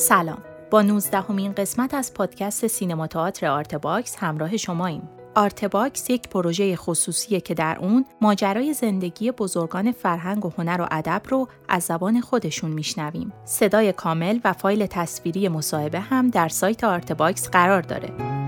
سلام 0.00 0.42
با 0.70 0.82
19 0.82 1.20
همین 1.20 1.52
قسمت 1.52 1.94
از 1.94 2.14
پادکست 2.14 2.66
سینما 2.66 3.06
تئاتر 3.06 3.46
Art 3.46 3.74
Box 3.74 4.16
همراه 4.16 4.56
شماییم 4.56 5.08
Art 5.34 5.64
Box 5.64 6.10
یک 6.10 6.28
پروژه 6.28 6.76
خصوصیه 6.76 7.40
که 7.40 7.54
در 7.54 7.78
اون 7.80 8.04
ماجرای 8.20 8.74
زندگی 8.74 9.30
بزرگان 9.30 9.92
فرهنگ 9.92 10.46
و 10.46 10.52
هنر 10.58 10.80
و 10.80 10.86
ادب 10.90 11.22
رو 11.28 11.48
از 11.68 11.82
زبان 11.82 12.20
خودشون 12.20 12.70
میشنویم. 12.70 13.32
صدای 13.44 13.92
کامل 13.92 14.38
و 14.44 14.52
فایل 14.52 14.86
تصویری 14.86 15.48
مصاحبه 15.48 16.00
هم 16.00 16.30
در 16.30 16.48
سایت 16.48 16.84
Art 16.84 17.12
Box 17.12 17.48
قرار 17.48 17.82
داره. 17.82 18.39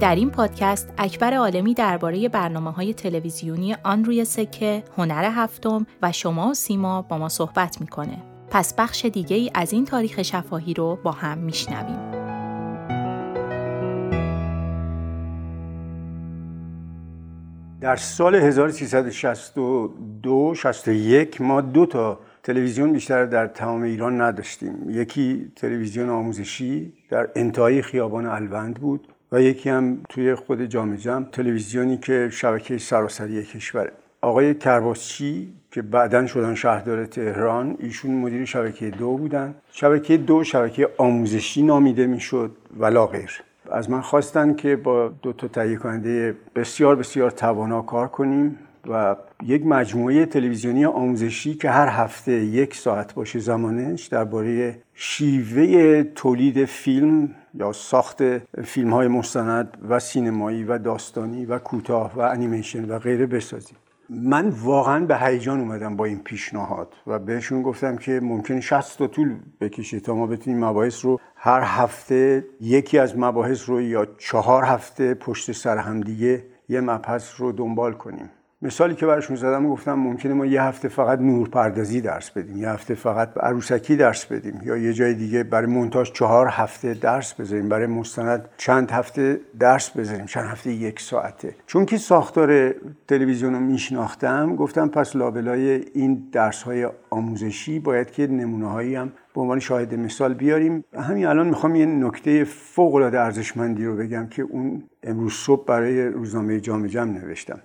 در 0.00 0.14
این 0.14 0.30
پادکست 0.30 0.92
اکبر 0.98 1.34
عالمی 1.34 1.74
درباره 1.74 2.28
برنامه 2.28 2.70
های 2.70 2.94
تلویزیونی 2.94 3.76
آن 3.84 4.04
روی 4.04 4.24
سکه، 4.24 4.82
هنر 4.96 5.30
هفتم 5.34 5.86
و 6.02 6.12
شما 6.12 6.50
و 6.50 6.54
سیما 6.54 7.02
با 7.02 7.18
ما 7.18 7.28
صحبت 7.28 7.80
می‌کنه. 7.80 8.18
پس 8.50 8.74
بخش 8.74 9.04
دیگه 9.04 9.36
ای 9.36 9.50
از 9.54 9.72
این 9.72 9.84
تاریخ 9.84 10.22
شفاهی 10.22 10.74
رو 10.74 10.98
با 11.02 11.10
هم 11.10 11.38
میشنویم. 11.38 12.10
در 17.80 17.96
سال 17.96 18.34
1362 18.34 20.54
61 20.54 21.40
ما 21.40 21.60
دو 21.60 21.86
تا 21.86 22.20
تلویزیون 22.42 22.92
بیشتر 22.92 23.24
در 23.24 23.46
تمام 23.46 23.82
ایران 23.82 24.20
نداشتیم 24.20 24.90
یکی 24.90 25.52
تلویزیون 25.56 26.10
آموزشی 26.10 26.92
در 27.10 27.28
انتهای 27.36 27.82
خیابان 27.82 28.26
الوند 28.26 28.74
بود 28.74 29.08
و 29.32 29.42
یکی 29.42 29.70
هم 29.70 29.98
توی 30.08 30.34
خود 30.34 30.64
جامعه 30.64 30.96
جمع 30.96 31.24
تلویزیونی 31.24 31.96
که 31.96 32.28
شبکه 32.32 32.78
سراسری 32.78 33.44
کشوره. 33.44 33.92
آقای 34.20 34.54
کرباسچی 34.54 35.48
که 35.70 35.82
بعدا 35.82 36.26
شدن 36.26 36.54
شهردار 36.54 37.06
تهران 37.06 37.76
ایشون 37.78 38.14
مدیر 38.14 38.44
شبکه 38.44 38.90
دو 38.90 39.16
بودن. 39.16 39.54
شبکه 39.72 40.16
دو 40.16 40.44
شبکه 40.44 40.88
آموزشی 40.98 41.62
نامیده 41.62 42.06
می‌شد 42.06 42.56
ولا 42.78 43.06
غیر. 43.06 43.30
از 43.70 43.90
من 43.90 44.00
خواستن 44.00 44.54
که 44.54 44.76
با 44.76 45.08
دو 45.08 45.32
تا 45.32 45.48
تهیه 45.48 45.76
کننده 45.76 46.36
بسیار 46.54 46.96
بسیار 46.96 47.30
توانا 47.30 47.82
کار 47.82 48.08
کنیم 48.08 48.58
و 48.88 49.16
یک 49.42 49.66
مجموعه 49.66 50.26
تلویزیونی 50.26 50.84
آموزشی 50.84 51.54
که 51.54 51.70
هر 51.70 51.88
هفته 51.88 52.32
یک 52.32 52.74
ساعت 52.74 53.14
باشه 53.14 53.38
زمانش 53.38 54.06
درباره 54.06 54.78
شیوه 54.94 56.02
تولید 56.02 56.64
فیلم 56.64 57.30
یا 57.56 57.72
ساخت 57.72 58.22
فیلم 58.64 58.92
های 58.92 59.08
مستند 59.08 59.78
و 59.88 59.98
سینمایی 59.98 60.64
و 60.64 60.78
داستانی 60.78 61.46
و 61.46 61.58
کوتاه 61.58 62.12
و 62.14 62.20
انیمیشن 62.20 62.90
و 62.90 62.98
غیره 62.98 63.26
بسازیم 63.26 63.76
من 64.10 64.48
واقعا 64.48 65.06
به 65.06 65.18
هیجان 65.18 65.60
اومدم 65.60 65.96
با 65.96 66.04
این 66.04 66.18
پیشنهاد 66.18 66.94
و 67.06 67.18
بهشون 67.18 67.62
گفتم 67.62 67.96
که 67.96 68.20
ممکن 68.22 68.60
60 68.60 68.98
تا 68.98 69.06
طول 69.06 69.36
بکشه 69.60 70.00
تا 70.00 70.14
ما 70.14 70.26
بتونیم 70.26 70.64
مباحث 70.64 71.04
رو 71.04 71.20
هر 71.36 71.62
هفته 71.64 72.44
یکی 72.60 72.98
از 72.98 73.18
مباحث 73.18 73.68
رو 73.68 73.80
یا 73.80 74.06
چهار 74.18 74.64
هفته 74.64 75.14
پشت 75.14 75.52
سر 75.52 75.78
هم 75.78 76.00
دیگه 76.00 76.44
یه 76.68 76.80
مبحث 76.80 77.40
رو 77.40 77.52
دنبال 77.52 77.92
کنیم. 77.92 78.30
مثالی 78.62 78.94
که 78.94 79.06
براشون 79.06 79.36
زدم 79.36 79.68
گفتم 79.68 79.94
ممکنه 79.94 80.34
ما 80.34 80.46
یه 80.46 80.62
هفته 80.62 80.88
فقط 80.88 81.18
نور 81.20 81.48
پردازی 81.48 82.00
درس 82.00 82.30
بدیم 82.30 82.56
یه 82.56 82.68
هفته 82.68 82.94
فقط 82.94 83.38
عروسکی 83.38 83.96
درس 83.96 84.24
بدیم 84.24 84.60
یا 84.64 84.76
یه 84.76 84.92
جای 84.92 85.14
دیگه 85.14 85.42
برای 85.42 85.66
مونتاژ 85.66 86.12
چهار 86.12 86.48
هفته 86.50 86.94
درس 86.94 87.34
بذاریم 87.34 87.68
برای 87.68 87.86
مستند 87.86 88.48
چند 88.56 88.90
هفته 88.90 89.40
درس 89.58 89.90
بذاریم 89.90 90.26
چند 90.26 90.44
هفته 90.44 90.72
یک 90.72 91.00
ساعته. 91.00 91.54
چون 91.66 91.86
که 91.86 91.98
ساختار 91.98 92.74
تلویزیون 93.08 93.52
رو 93.52 93.60
میشناختم 93.60 94.56
گفتم 94.56 94.88
پس 94.88 95.16
لابلای 95.16 95.84
این 95.94 96.28
درس 96.32 96.62
های 96.62 96.88
آموزشی 97.10 97.78
باید 97.78 98.10
که 98.10 98.26
نمونه 98.26 98.68
هایی 98.68 98.94
هم 98.94 99.12
به 99.34 99.40
عنوان 99.40 99.58
شاهد 99.58 99.94
مثال 99.94 100.34
بیاریم. 100.34 100.84
همین 100.98 101.26
الان 101.26 101.46
می‌خوام 101.46 101.76
یه 101.76 101.86
نکته 101.86 102.44
فوق 102.44 102.94
العاده 102.94 103.20
ارزشمندی 103.20 103.84
رو 103.84 103.96
بگم 103.96 104.26
که 104.26 104.42
اون 104.42 104.82
امروز 105.02 105.32
صبح 105.32 105.64
برای 105.66 106.06
روزنامه 106.06 106.60
جمع 106.60 107.04
نوشتم. 107.04 107.60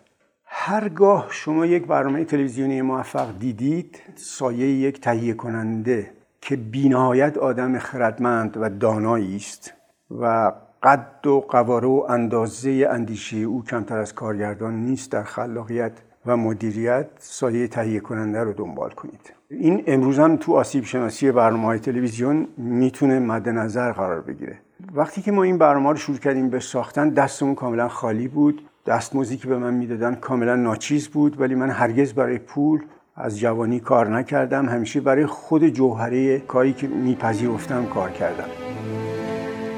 هرگاه 0.64 1.28
شما 1.30 1.66
یک 1.66 1.88
برنامه 1.88 2.26
تلویزیونی 2.26 2.82
موفق 2.82 3.40
دیدید 3.40 4.00
سایه 4.16 4.68
یک 4.68 5.02
تهیه 5.02 5.34
کننده 5.34 6.12
که 6.42 6.56
بینهایت 6.56 7.38
آدم 7.38 7.80
خردمند 7.80 8.58
و 8.62 8.70
دانایی 8.70 9.36
است 9.36 9.74
و 10.12 10.52
قد 10.84 11.28
و 11.28 11.40
قواره 11.40 11.88
و 11.88 12.06
اندازه 12.10 12.88
اندیشه 12.92 13.38
او 13.38 13.64
کمتر 13.64 13.98
از 13.98 14.16
کارگردان 14.16 14.74
نیست 14.74 15.12
در 15.12 15.24
خلاقیت 15.24 15.92
و 16.26 16.38
مدیریت 16.38 17.08
سایه 17.20 17.68
تهیه 17.68 18.00
کننده 18.00 18.44
رو 18.44 18.54
دنبال 18.54 18.90
کنید. 18.90 19.34
این 19.50 19.84
امروز 19.88 20.20
هم 20.20 20.38
تو 20.38 20.54
آسیب 20.54 20.84
شناسی 20.84 21.32
برنامه 21.32 21.66
های 21.66 21.80
تلویزیون 21.80 22.48
می‌تونه 22.58 23.20
مد 23.20 23.50
نظر 23.50 23.92
قرار 23.92 24.22
بگیره. 24.22 24.60
وقتی 24.94 25.22
که 25.22 25.32
ما 25.32 25.44
این 25.44 25.58
برنامه 25.58 25.90
رو 25.90 25.96
شروع 25.96 26.18
کردیم 26.18 26.50
به 26.50 26.60
ساختن 26.60 27.10
دستمون 27.10 27.56
کاملا 27.56 27.88
خالی 27.88 28.28
بود. 28.28 28.62
دستمزدی 28.86 29.38
که 29.38 29.48
به 29.48 29.58
من 29.58 29.74
می‌دادن 29.74 30.16
کاملا 30.16 30.56
ناچیز 30.56 31.08
بود 31.08 31.42
ولی 31.42 31.56
من 31.56 31.70
هرگز 31.70 32.14
برای 32.14 32.38
پول 32.38 32.80
از 33.16 33.40
جوانی 33.40 33.80
کار 33.80 34.10
نکردم 34.10 34.70
همیشه 34.70 35.02
برای 35.02 35.26
خود 35.26 35.68
جوهره 35.68 36.40
کاری 36.40 36.74
که 36.74 36.88
میپذیرفتم 36.88 37.86
کار 37.86 38.10
کردم 38.12 38.48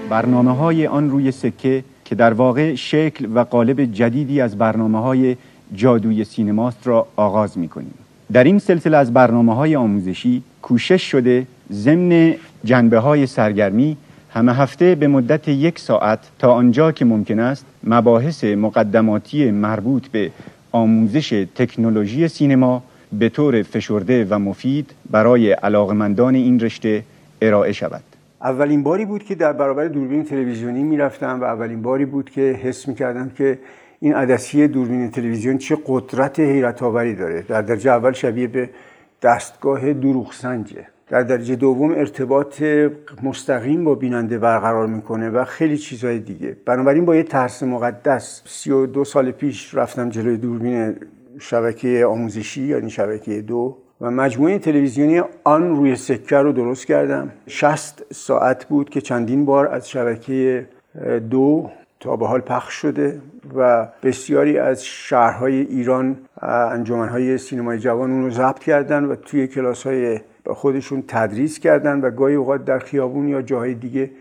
برنامه 0.09 0.56
های 0.56 0.88
آن 0.88 1.09
روی 1.09 1.31
سکه 1.31 1.84
که 2.06 2.16
در 2.16 2.34
واقع 2.34 2.75
شکل 2.75 3.28
و 3.36 3.40
قالب 3.40 3.86
جدیدی 3.86 4.42
از 4.42 4.58
برنامه 4.58 5.02
های 5.02 5.36
جادوی 5.75 6.24
سینماست 6.24 6.88
را 6.88 7.08
آغاز 7.16 7.58
می 7.58 7.68
کنیم. 7.68 7.94
در 8.34 8.44
این 8.44 8.59
سلسله 8.59 8.97
از 8.97 9.13
برنامه 9.13 9.56
های 9.56 9.75
آموزشی 9.75 10.44
کوشش 10.62 11.02
شده 11.12 11.47
ضمن 11.72 12.36
جنبه 12.63 13.00
های 13.00 13.28
سرگرمی 13.28 13.97
همه 14.33 14.53
هفته 14.53 14.95
به 14.95 15.07
مدت 15.07 15.47
یک 15.47 15.79
ساعت 15.79 16.19
تا 16.39 16.53
آنجا 16.53 16.91
که 16.91 17.05
ممکن 17.05 17.39
است 17.39 17.66
مباحث 17.83 18.44
مقدماتی 18.44 19.51
مربوط 19.51 20.07
به 20.07 20.31
آموزش 20.71 21.45
تکنولوژی 21.55 22.27
سینما 22.27 22.83
به 23.19 23.29
طور 23.29 23.63
فشرده 23.63 24.25
و 24.29 24.39
مفید 24.39 24.91
برای 25.11 25.51
علاقمندان 25.51 26.35
این 26.35 26.59
رشته 26.59 27.03
ارائه 27.41 27.71
شود. 27.71 28.03
اولین 28.41 28.83
باری 28.83 29.05
بود 29.05 29.23
که 29.23 29.35
در 29.35 29.53
برابر 29.53 29.88
دوربین 29.88 30.25
تلویزیونی 30.25 30.83
می‌رفتم 30.83 31.41
و 31.41 31.44
اولین 31.44 31.81
باری 31.81 32.05
بود 32.05 32.29
که 32.29 32.41
حس 32.41 32.88
می‌کردم 32.88 33.29
که 33.29 33.59
این 34.00 34.13
عدسی 34.13 34.67
دوربین 34.67 35.11
تلویزیون 35.11 35.57
چه 35.57 35.77
قدرت 35.85 36.39
حیرت 36.39 36.83
آوری 36.83 37.15
داره. 37.15 37.41
در 37.41 37.61
درجه 37.61 37.91
اول 37.91 38.11
شبیه 38.11 38.47
به 38.47 38.69
دستگاه 39.21 39.94
دروغ 39.94 40.33
سنجه 40.33 40.93
در 41.09 41.24
درجه 41.24 41.56
دوم 41.56 41.91
ارتباط 41.91 42.64
مستقیم 43.24 43.84
با 43.84 43.96
بیننده 43.96 44.38
برقرار 44.38 44.88
می‌کنه 44.88 45.30
و 45.30 45.44
خیلی 45.46 45.78
چیزهای 45.78 46.19
دیگه. 46.19 46.58
بنابراین 46.66 47.06
با 47.06 47.16
یه 47.16 47.24
ترس 47.24 47.64
مقدس 47.64 48.41
سی 48.46 48.72
و 48.72 48.86
دو 48.86 49.03
سال 49.03 49.31
پیش 49.31 49.75
رفتم 49.75 50.09
جلوی 50.09 50.38
دوربین 50.38 50.96
شبکه 51.40 52.06
آموزشی 52.06 52.63
یعنی 52.63 52.90
شبکه 52.90 53.42
دو 53.42 53.78
و 54.02 54.12
مجموعه 54.12 54.59
تلویزیونی 54.59 55.22
آن 55.44 55.75
روی 55.75 55.96
سکه 55.96 56.38
رو 56.38 56.52
درست 56.52 56.86
کردم. 56.86 57.31
60 57.47 58.03
ساعت 58.13 58.66
بود 58.66 58.90
که 58.90 59.02
چندین 59.02 59.46
بار 59.46 59.68
از 59.68 59.90
شبکه 59.90 60.68
دو 61.30 61.69
تا 62.00 62.16
به 62.16 62.28
حال 62.28 62.40
پخش 62.40 62.74
شده 62.74 63.22
و 63.56 63.88
بسیاری 64.03 64.58
از 64.58 64.86
شهرهای 64.86 65.62
ایران 65.62 66.18
انجمنهای 66.42 67.38
سینمای 67.38 67.80
جوان 67.80 68.12
اون 68.12 68.24
رو 68.24 68.30
ضبط 68.30 68.59
کردن 68.59 69.03
و 69.06 69.16
توی 69.16 69.47
کلاس 69.47 69.88
های 69.88 70.19
خودشون 70.48 71.04
تدریس 71.08 71.59
کردن 71.59 72.02
و 72.02 72.12
گاهی 72.12 72.36
اوقات 72.36 72.66
در 72.66 72.80
خیابون 72.80 73.28
یا 73.28 73.42
جاهای 73.42 73.74
دیگه 73.74 74.12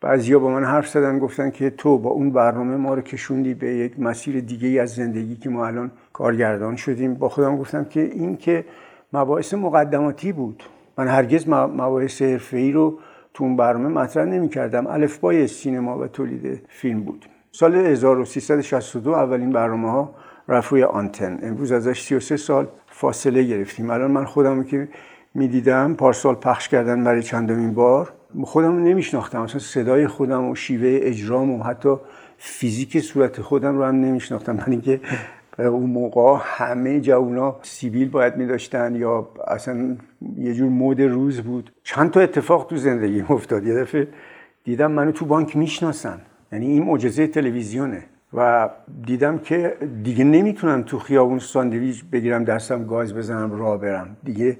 بعضیا 0.00 0.38
با 0.38 0.50
من 0.50 0.64
حرف 0.64 0.88
زدن 0.88 1.18
گفتن 1.18 1.50
که 1.50 1.70
تو 1.70 1.98
با 1.98 2.10
اون 2.10 2.30
برنامه 2.30 2.76
ما 2.76 2.94
رو 2.94 3.02
کشوندی 3.02 3.54
به 3.54 3.66
یک 3.66 4.00
مسیر 4.00 4.40
دیگه 4.40 4.82
از 4.82 4.94
زندگی 4.94 5.36
که 5.36 5.50
ما 5.50 5.66
الان 5.66 5.90
کارگردان 6.12 6.76
شدیم. 6.76 7.14
با 7.14 7.28
خودم 7.28 7.56
گفتم 7.56 7.84
که 7.84 8.00
این 8.00 8.36
که 8.36 8.64
مباحث 9.12 9.54
مقدماتی 9.54 10.32
بود. 10.32 10.62
من 10.98 11.08
هرگز 11.08 11.48
مباحث 11.48 12.22
حرفه‌ای 12.22 12.72
رو 12.72 12.98
تو 13.34 13.44
اون 13.44 13.56
برنامه 13.56 13.88
مطرح 13.88 14.24
نمی 14.24 14.48
کردم 14.48 14.86
الفبای 14.86 15.46
سینما 15.46 15.98
و 15.98 16.06
تولید 16.06 16.60
فیلم 16.68 17.00
بود. 17.00 17.26
سال 17.52 17.74
1362 17.74 19.10
اولین 19.10 19.50
برنامه 19.50 19.90
ها 19.90 20.14
رفت 20.48 20.72
آنتن. 20.72 21.38
امروز 21.42 21.72
ازش 21.72 22.02
33 22.02 22.36
سال 22.36 22.66
فاصله 22.86 23.42
گرفتیم. 23.42 23.90
الان 23.90 24.10
من 24.10 24.24
خودم 24.24 24.64
که 24.64 24.88
می‌دیدم 25.36 25.94
پارسال 25.94 26.34
پخش 26.34 26.68
کردن 26.68 27.04
برای 27.04 27.22
چندمین 27.22 27.74
بار. 27.74 28.12
خودم 28.42 28.84
نمیشناختم 28.84 29.40
اصلا 29.42 29.58
صدای 29.58 30.06
خودم 30.06 30.48
و 30.48 30.54
شیوه 30.54 30.98
اجرام 31.02 31.50
و 31.50 31.62
حتی 31.62 31.96
فیزیک 32.38 33.00
صورت 33.00 33.40
خودم 33.40 33.78
رو 33.78 33.84
هم 33.84 33.94
نمیشناختم. 33.94 34.56
من 34.56 34.64
اینکه 34.66 35.00
اون 35.58 35.90
موقع 35.90 36.38
همه 36.42 37.00
جوونا 37.00 37.56
سیبیل 37.62 38.08
باید 38.08 38.36
میداشتن 38.36 38.94
یا 38.94 39.28
اصلا 39.48 39.96
یه 40.36 40.54
جور 40.54 40.68
مود 40.68 41.00
روز 41.00 41.40
بود. 41.40 41.72
چند 41.82 42.10
تا 42.10 42.20
اتفاق 42.20 42.66
تو 42.66 42.76
زندگی 42.76 43.24
افتاد. 43.30 43.66
یه 43.66 43.74
دفعه 43.74 44.08
دیدم 44.64 44.92
منو 44.92 45.12
تو 45.12 45.24
بانک 45.24 45.56
می‌شناسن. 45.56 46.20
یعنی 46.52 46.66
این 46.66 46.82
معجزه 46.82 47.26
تلویزیونه. 47.26 48.02
و 48.34 48.68
دیدم 49.06 49.38
که 49.38 49.76
دیگه 50.02 50.24
نمی‌تونم 50.24 50.82
تو 50.82 50.98
خیابون 50.98 51.38
ساندویچ 51.38 52.04
بگیرم 52.04 52.44
دستم 52.44 52.86
گاز 52.86 53.14
بزنم 53.14 53.52
راه 53.58 53.80
برم. 53.80 54.16
دیگه 54.24 54.56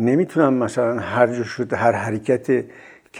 نمی‌تونم 0.00 0.54
مثلا 0.54 0.98
هر 0.98 1.26
جا 1.26 1.44
شد 1.44 1.72
هر 1.72 1.92
حرکت 1.92 2.64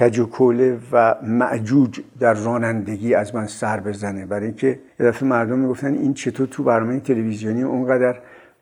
کج 0.00 0.18
و 0.18 0.26
کوله 0.26 0.78
و 0.92 1.14
معجوج 1.22 2.00
در 2.20 2.34
رانندگی 2.34 3.14
از 3.14 3.34
من 3.34 3.46
سر 3.46 3.80
بزنه. 3.80 4.26
برای 4.26 4.46
اینکه 4.46 4.78
یه 5.00 5.06
دفعه 5.06 5.28
مردم 5.28 5.58
می‌گفتن 5.58 5.94
این 5.94 6.14
چطور 6.14 6.46
تو 6.46 6.62
برنامه 6.62 7.00
تلویزیونی 7.00 7.62
اونقدر 7.62 8.16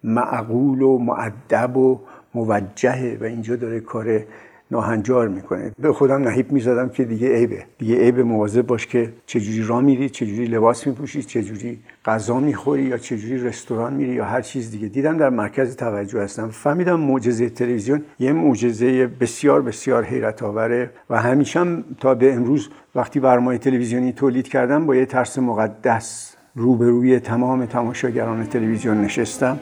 معقول 0.04 0.82
و 0.82 0.98
معدب 0.98 1.76
و 1.76 2.00
موجهه 2.34 3.18
و 3.20 3.24
اینجا 3.24 3.56
داره 3.56 3.80
کار 3.80 4.24
ناهنجار 4.70 5.28
می‌کنه. 5.28 5.72
به 5.78 5.92
خودم 5.92 6.28
نهیب 6.28 6.52
می‌زدم 6.52 6.88
که 6.88 7.04
دیگه 7.04 7.34
عیبه. 7.34 7.64
دیگه 7.78 7.98
عیب 7.98 8.20
مواظب 8.20 8.66
باش 8.66 8.86
که 8.86 9.12
چجوری 9.26 9.62
راه 9.66 9.80
میری 9.80 10.08
چجوری 10.08 10.44
لباس 10.44 10.86
میپوشی 10.86 11.22
چجوری 11.22 11.78
غذا 12.04 12.40
می‌خوری 12.40 12.82
یا 12.82 12.98
چجوری 12.98 13.38
رستوران 13.44 13.94
میری 13.94 14.14
یا 14.14 14.24
هر 14.24 14.40
چیز 14.40 14.70
دیگه. 14.70 14.88
دیدم 14.88 15.16
در 15.16 15.30
مرکز 15.30 15.76
توجه 15.76 16.22
هستم. 16.22 16.48
فهمیدم 16.48 17.00
معجزه 17.00 17.48
تلویزیون 17.48 18.02
یه 18.18 18.32
معجزه 18.32 19.06
بسیار 19.06 19.62
بسیار 19.62 20.04
حیرت 20.04 20.42
آوره 20.42 20.90
و 21.10 21.22
همیشه 21.22 21.64
تا 22.00 22.14
به 22.14 22.34
امروز 22.34 22.68
وقتی 22.94 23.20
برنامه 23.20 23.58
تلویزیونی 23.58 24.12
تولید 24.12 24.48
کردم 24.48 24.86
با 24.86 24.96
یه 24.96 25.06
ترس 25.06 25.38
مقدس 25.38 26.36
روبروی 26.54 27.20
تمام 27.20 27.66
تماشاگران 27.66 28.46
تلویزیون 28.46 29.00
نشستم. 29.00 29.58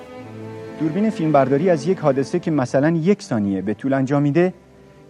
دوربین 0.81 1.11
فیلمبرداری 1.11 1.71
از 1.71 1.89
یک 1.89 1.99
حادثه 1.99 2.39
که 2.39 2.51
مثلا 2.51 2.91
یک 2.91 3.23
ثانیه 3.23 3.63
به 3.63 3.75
طول 3.75 3.93
انجامیده 3.93 4.53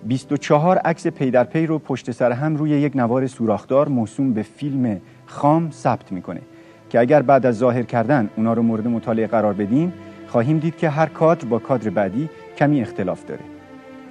24 0.03 0.79
عکس 0.79 1.07
پی 1.07 1.31
در 1.31 1.45
پی 1.45 1.67
رو 1.67 1.79
پشت 1.79 2.11
سر 2.11 2.33
هم 2.33 2.57
روی 2.57 2.71
یک 2.71 2.97
نوار 2.97 3.27
سوراخدار 3.27 3.89
موسوم 3.89 4.33
به 4.33 4.43
فیلم 4.43 5.01
خام 5.27 5.71
ثبت 5.71 6.13
می‌کنه 6.13 6.41
که 6.91 7.01
اگر 7.01 7.23
بعد 7.23 7.47
از 7.47 7.59
ظاهر 7.59 7.83
کردن 7.83 8.31
اونا 8.37 8.53
رو 8.53 8.63
مورد 8.63 8.89
مطالعه 8.89 9.27
قرار 9.27 9.53
بدیم 9.53 9.93
خواهیم 10.27 10.59
دید 10.59 10.77
که 10.77 10.89
هر 10.89 11.07
کادر 11.07 11.45
با 11.45 11.59
کادر 11.59 11.91
بعدی 11.91 12.29
کمی 12.57 12.81
اختلاف 12.81 13.25
داره. 13.25 13.41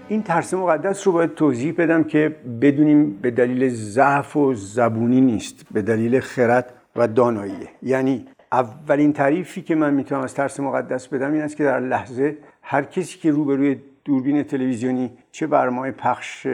این 0.07 0.23
ترس 0.23 0.53
مقدس 0.53 1.07
رو 1.07 1.13
باید 1.13 1.33
توضیح 1.33 1.73
بدم 1.77 2.03
که 2.03 2.35
بدونیم 2.61 3.17
به 3.21 3.31
دلیل 3.31 3.69
ضعف 3.69 4.35
و 4.35 4.53
زبونی 4.53 5.21
نیست 5.21 5.65
به 5.71 5.81
دلیل 5.81 6.19
خرد 6.19 6.73
و 6.95 7.07
دانایی 7.07 7.53
یعنی 7.81 8.25
اولین 8.51 9.13
تعریفی 9.13 9.61
که 9.61 9.75
من 9.75 9.93
می‌تونم 9.93 10.21
از 10.21 10.33
ترس 10.33 10.59
مقدس 10.59 11.07
بدم 11.07 11.33
این 11.33 11.41
است 11.41 11.57
که 11.57 11.63
در 11.63 11.79
لحظه 11.79 12.37
هر 12.61 12.83
کسی 12.83 13.19
که 13.19 13.31
روبروی 13.31 13.77
دوربین 14.05 14.43
تلویزیونی 14.43 15.11
چه 15.31 15.47
برنامه 15.47 15.91
پخش 15.91 16.47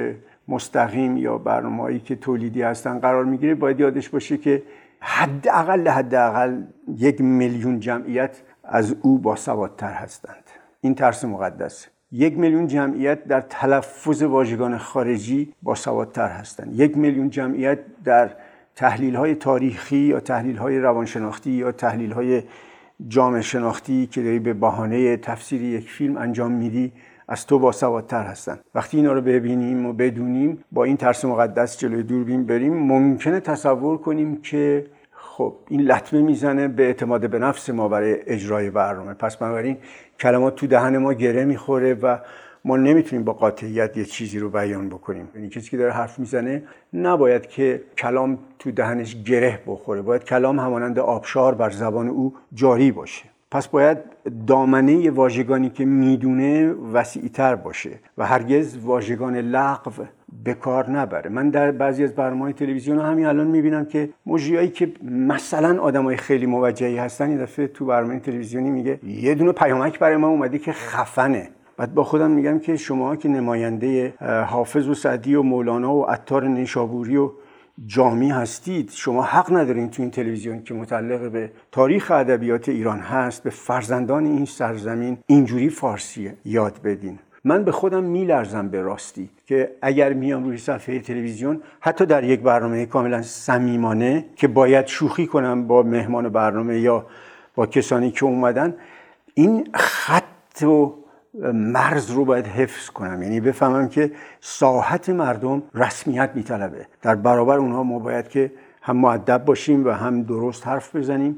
مستقیم 0.48 1.18
یا 1.18 1.38
برنامه‌ای 1.38 2.00
که 2.00 2.16
تولیدی 2.16 2.62
هستن 2.62 3.00
قرار 3.00 3.26
می‌گیره 3.26 3.56
باید 3.56 3.80
یادش 3.80 4.10
باشه 4.10 4.38
که 4.38 4.64
حداقل 5.00 5.88
حداقل 5.88 6.62
یک 6.98 7.22
میلیون 7.22 7.80
جمعیت 7.80 8.42
از 8.64 8.96
او 9.02 9.18
با 9.18 9.36
سوادتر 9.36 9.94
هستند. 9.94 10.44
این 10.82 10.96
ترس 10.96 11.26
مقدس. 11.26 11.88
یک 12.12 12.38
میلیون 12.38 12.68
جمعیت 12.68 13.24
در 13.24 13.42
تلفظ 13.42 14.24
واژگان 14.24 14.78
خارجی 14.78 15.54
با 15.64 15.76
سوادتر 15.76 16.28
هستند. 16.28 16.80
یک 16.80 16.98
میلیون 16.98 17.30
جمعیت 17.30 17.80
در 18.04 18.30
تحلیل 18.76 19.16
های 19.16 19.36
تاریخی 19.36 19.98
یا 19.98 20.20
تحلیل 20.20 20.58
های 20.58 20.80
روانشناختی 20.80 21.52
یا 21.52 21.72
تحلیل 21.72 22.12
های 22.12 22.44
جامعه 23.08 23.42
شناختی 23.42 24.08
که 24.08 24.24
داری 24.24 24.40
به 24.40 24.54
بهانه 24.54 25.18
تفسیر 25.18 25.62
یک 25.62 25.90
فیلم 25.90 26.18
انجام 26.18 26.52
میدی 26.52 26.92
از 27.32 27.48
تو 27.48 27.60
باسوادتر 27.60 28.24
هستن. 28.24 28.60
وقتی 28.76 28.98
اینا 28.98 29.14
رو 29.14 29.22
ببینیم 29.22 29.86
و 29.86 29.94
بدونیم 29.94 30.64
با 30.72 30.84
این 30.84 30.98
ترس 30.98 31.26
مقدس 31.26 31.78
جلوی 31.78 32.04
دوربین 32.04 32.46
بریم 32.46 32.74
ممکنه 32.74 33.40
تصور 33.40 33.98
کنیم 33.98 34.42
که 34.42 34.86
خب 35.12 35.54
این 35.70 35.82
لطمه 35.82 36.22
می‌زنه 36.22 36.68
به 36.68 36.84
اعتماد 36.84 37.30
به 37.30 37.40
نفس 37.40 37.70
ما 37.70 37.88
برای 37.88 38.16
اجرای 38.26 38.70
برنامه. 38.70 39.14
پس 39.14 39.38
بنابراین 39.38 39.78
کلمات 40.20 40.56
تو 40.56 40.68
دهن 40.68 40.98
ما 40.98 41.14
گره 41.14 41.46
می‌خوره 41.46 41.94
و 41.94 42.18
ما 42.66 42.78
نمی‌تونیم 42.78 43.26
با 43.26 43.34
قاطعیت 43.34 43.98
یه 43.98 44.06
چیزی 44.06 44.40
رو 44.40 44.50
بیان 44.50 44.90
بکنیم. 44.90 45.30
یعنی 45.36 45.50
کسی 45.50 45.70
که 45.70 45.78
داره 45.78 45.92
حرف 45.92 46.20
می‌زنه 46.20 46.64
نباید 46.94 47.48
که 47.48 47.82
کلام 47.98 48.40
تو 48.60 48.72
دهنش 48.72 49.24
گره 49.24 49.60
بخوره. 49.68 50.02
باید 50.02 50.24
کلام 50.24 50.60
همانند 50.60 51.00
آبشار 51.00 51.56
بر 51.56 51.70
زبان 51.70 52.08
او 52.08 52.34
جاری 52.54 52.92
باشه. 52.92 53.31
پس 53.52 53.68
باید 53.68 53.98
دامنه 54.48 55.12
واژگانی 55.12 55.70
که 55.70 55.86
می‌دونه 55.86 56.72
وسیعتر 56.94 57.56
باشه 57.56 57.90
و 58.18 58.26
هرگز 58.26 58.78
واژگان 58.78 59.36
لغو 59.36 59.92
به 60.44 60.54
کار 60.54 60.90
نبره. 60.90 61.30
من 61.30 61.50
در 61.50 61.72
بعضی 61.72 62.04
از 62.04 62.16
برنامه 62.16 62.54
تلویزیون 62.54 63.00
همین 63.00 63.26
الان 63.26 63.48
می‌بینم 63.48 63.86
که 63.86 64.10
مجریایی 64.26 64.70
که 64.70 64.92
مثلا 65.04 65.82
آدمای 65.82 66.18
خیلی 66.18 66.46
موجهی 66.46 66.98
هستن 66.98 67.30
این 67.30 67.38
دفعه 67.38 67.68
تو 67.68 67.86
برنامه 67.86 68.20
تلویزیونی 68.20 68.70
میگه 68.70 69.00
یه 69.04 69.36
دونه 69.36 69.52
پیامک 69.52 70.00
برای 70.00 70.18
ما 70.18 70.28
اومده 70.28 70.60
که 70.60 70.72
خفنه. 70.72 71.50
بعد 71.78 71.94
با 71.94 72.04
خودم 72.04 72.32
میگم 72.32 72.60
که 72.60 72.78
شما 72.78 73.16
که 73.16 73.30
نماینده 73.30 74.14
حافظ 74.48 74.88
و 74.88 74.94
سعدی 74.94 75.36
و 75.36 75.42
مولانا 75.42 75.94
و 75.96 76.06
عطار 76.06 76.48
نیشابوری 76.48 77.18
و 77.18 77.32
جامی 77.88 78.30
هستید 78.30 78.92
شما 78.92 79.24
حق 79.24 79.54
ندارین 79.54 79.90
تو 79.90 80.02
این 80.02 80.12
تلویزیون 80.12 80.64
که 80.64 80.74
متعلق 80.74 81.32
به 81.32 81.52
تاریخ 81.72 82.12
ادبیات 82.12 82.70
ایران 82.70 83.00
هست 83.00 83.44
به 83.44 83.50
فرزندان 83.50 84.26
این 84.26 84.46
سرزمین 84.46 85.18
اینجوری 85.28 85.70
فارسی 85.70 86.32
یاد 86.46 86.82
بدین. 86.84 87.20
من 87.44 87.64
به 87.64 87.72
خودم 87.72 88.04
میلرزم 88.04 88.68
به 88.68 88.82
راستی 88.82 89.30
که 89.46 89.72
اگر 89.82 90.14
میام 90.14 90.44
روی 90.44 90.58
صفحه 90.58 91.00
تلویزیون 91.00 91.62
حتی 91.80 92.06
در 92.06 92.24
یک 92.24 92.40
برنامه 92.40 92.86
کاملا 92.86 93.22
صمیمانه 93.22 94.26
که 94.36 94.48
باید 94.48 94.88
شوخی 94.88 95.28
کنم 95.28 95.68
با 95.68 95.84
مهمان 95.84 96.30
برنامه 96.30 96.80
یا 96.80 97.06
با 97.56 97.66
کسانی 97.66 98.12
که 98.12 98.26
اومدن 98.26 98.76
این 99.34 99.70
خط 99.74 100.64
و 100.64 101.01
مرز 101.54 102.12
رو 102.12 102.26
باید 102.26 102.48
حفظ 102.48 102.90
کنم. 102.90 103.24
یعنی 103.24 103.40
بفهمم 103.40 103.90
که 103.90 104.12
ساحت 104.42 105.10
مردم 105.10 105.64
رسمیت 105.74 106.30
میطلبه. 106.36 106.86
در 107.02 107.16
برابر 107.16 107.58
اونها 107.58 107.84
ما 107.84 108.00
باید 108.00 108.28
که 108.28 108.52
هم 108.82 108.98
معدب 108.98 109.46
باشیم 109.46 109.86
و 109.86 109.90
هم 109.90 110.24
درست 110.24 110.68
حرف 110.68 110.96
بزنیم 110.96 111.38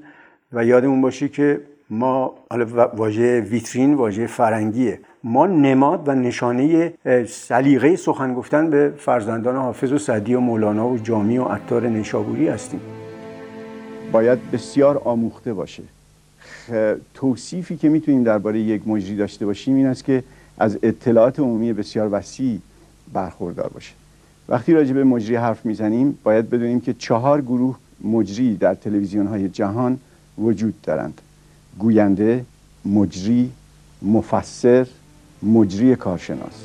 و 0.54 0.66
یادمون 0.66 1.02
باشه 1.02 1.30
که 1.30 1.62
ما 1.90 2.34
واژه 2.94 3.40
ویترین 3.40 3.94
واژه 3.94 4.28
فرنگیه. 4.28 5.00
ما 5.24 5.48
نماد 5.48 6.08
و 6.08 6.12
نشانه 6.12 6.94
سلیقه 7.28 7.96
سخن 7.96 8.34
گفتن 8.34 8.70
به 8.70 8.94
فرزندان 8.98 9.56
حافظ 9.56 9.92
و 9.92 9.98
سعدی 9.98 10.34
و 10.34 10.40
مولانا 10.40 10.88
و 10.88 10.98
جامی 10.98 11.38
و 11.38 11.44
عطار 11.44 11.88
نشابوری 11.88 12.48
هستیم. 12.48 12.82
باید 14.12 14.52
بسیار 14.52 15.02
آموخته 15.06 15.54
باشه. 15.54 15.84
توصیفی 17.14 17.78
که 17.78 17.90
می‌تونیم 17.90 18.24
درباره 18.24 18.60
یک 18.60 18.88
مجری 18.88 19.16
داشته 19.16 19.46
باشیم 19.46 19.76
این 19.76 19.86
است 19.86 20.04
که 20.04 20.24
از 20.58 20.78
اطلاعات 20.84 21.40
عمومی 21.40 21.74
بسیار 21.74 22.10
وسیع 22.12 22.60
برخوردار 23.14 23.70
باشه. 23.70 23.94
وقتی 24.50 24.74
راجع 24.74 24.94
به 24.94 25.04
مجری 25.04 25.36
حرف 25.36 25.66
می‌زنیم 25.66 26.18
باید 26.24 26.50
بدونیم 26.50 26.82
که 26.82 26.94
چهار 26.94 27.42
گروه 27.42 27.78
مجری 28.04 28.56
در 28.56 28.74
تلویزیون 28.76 29.28
های 29.28 29.50
جهان 29.50 30.00
وجود 30.38 30.82
دارند. 30.82 31.22
گوینده 31.80 32.46
مجری 32.86 33.52
مفسر 34.02 34.88
مجری 35.44 35.96
کارشناس. 35.96 36.64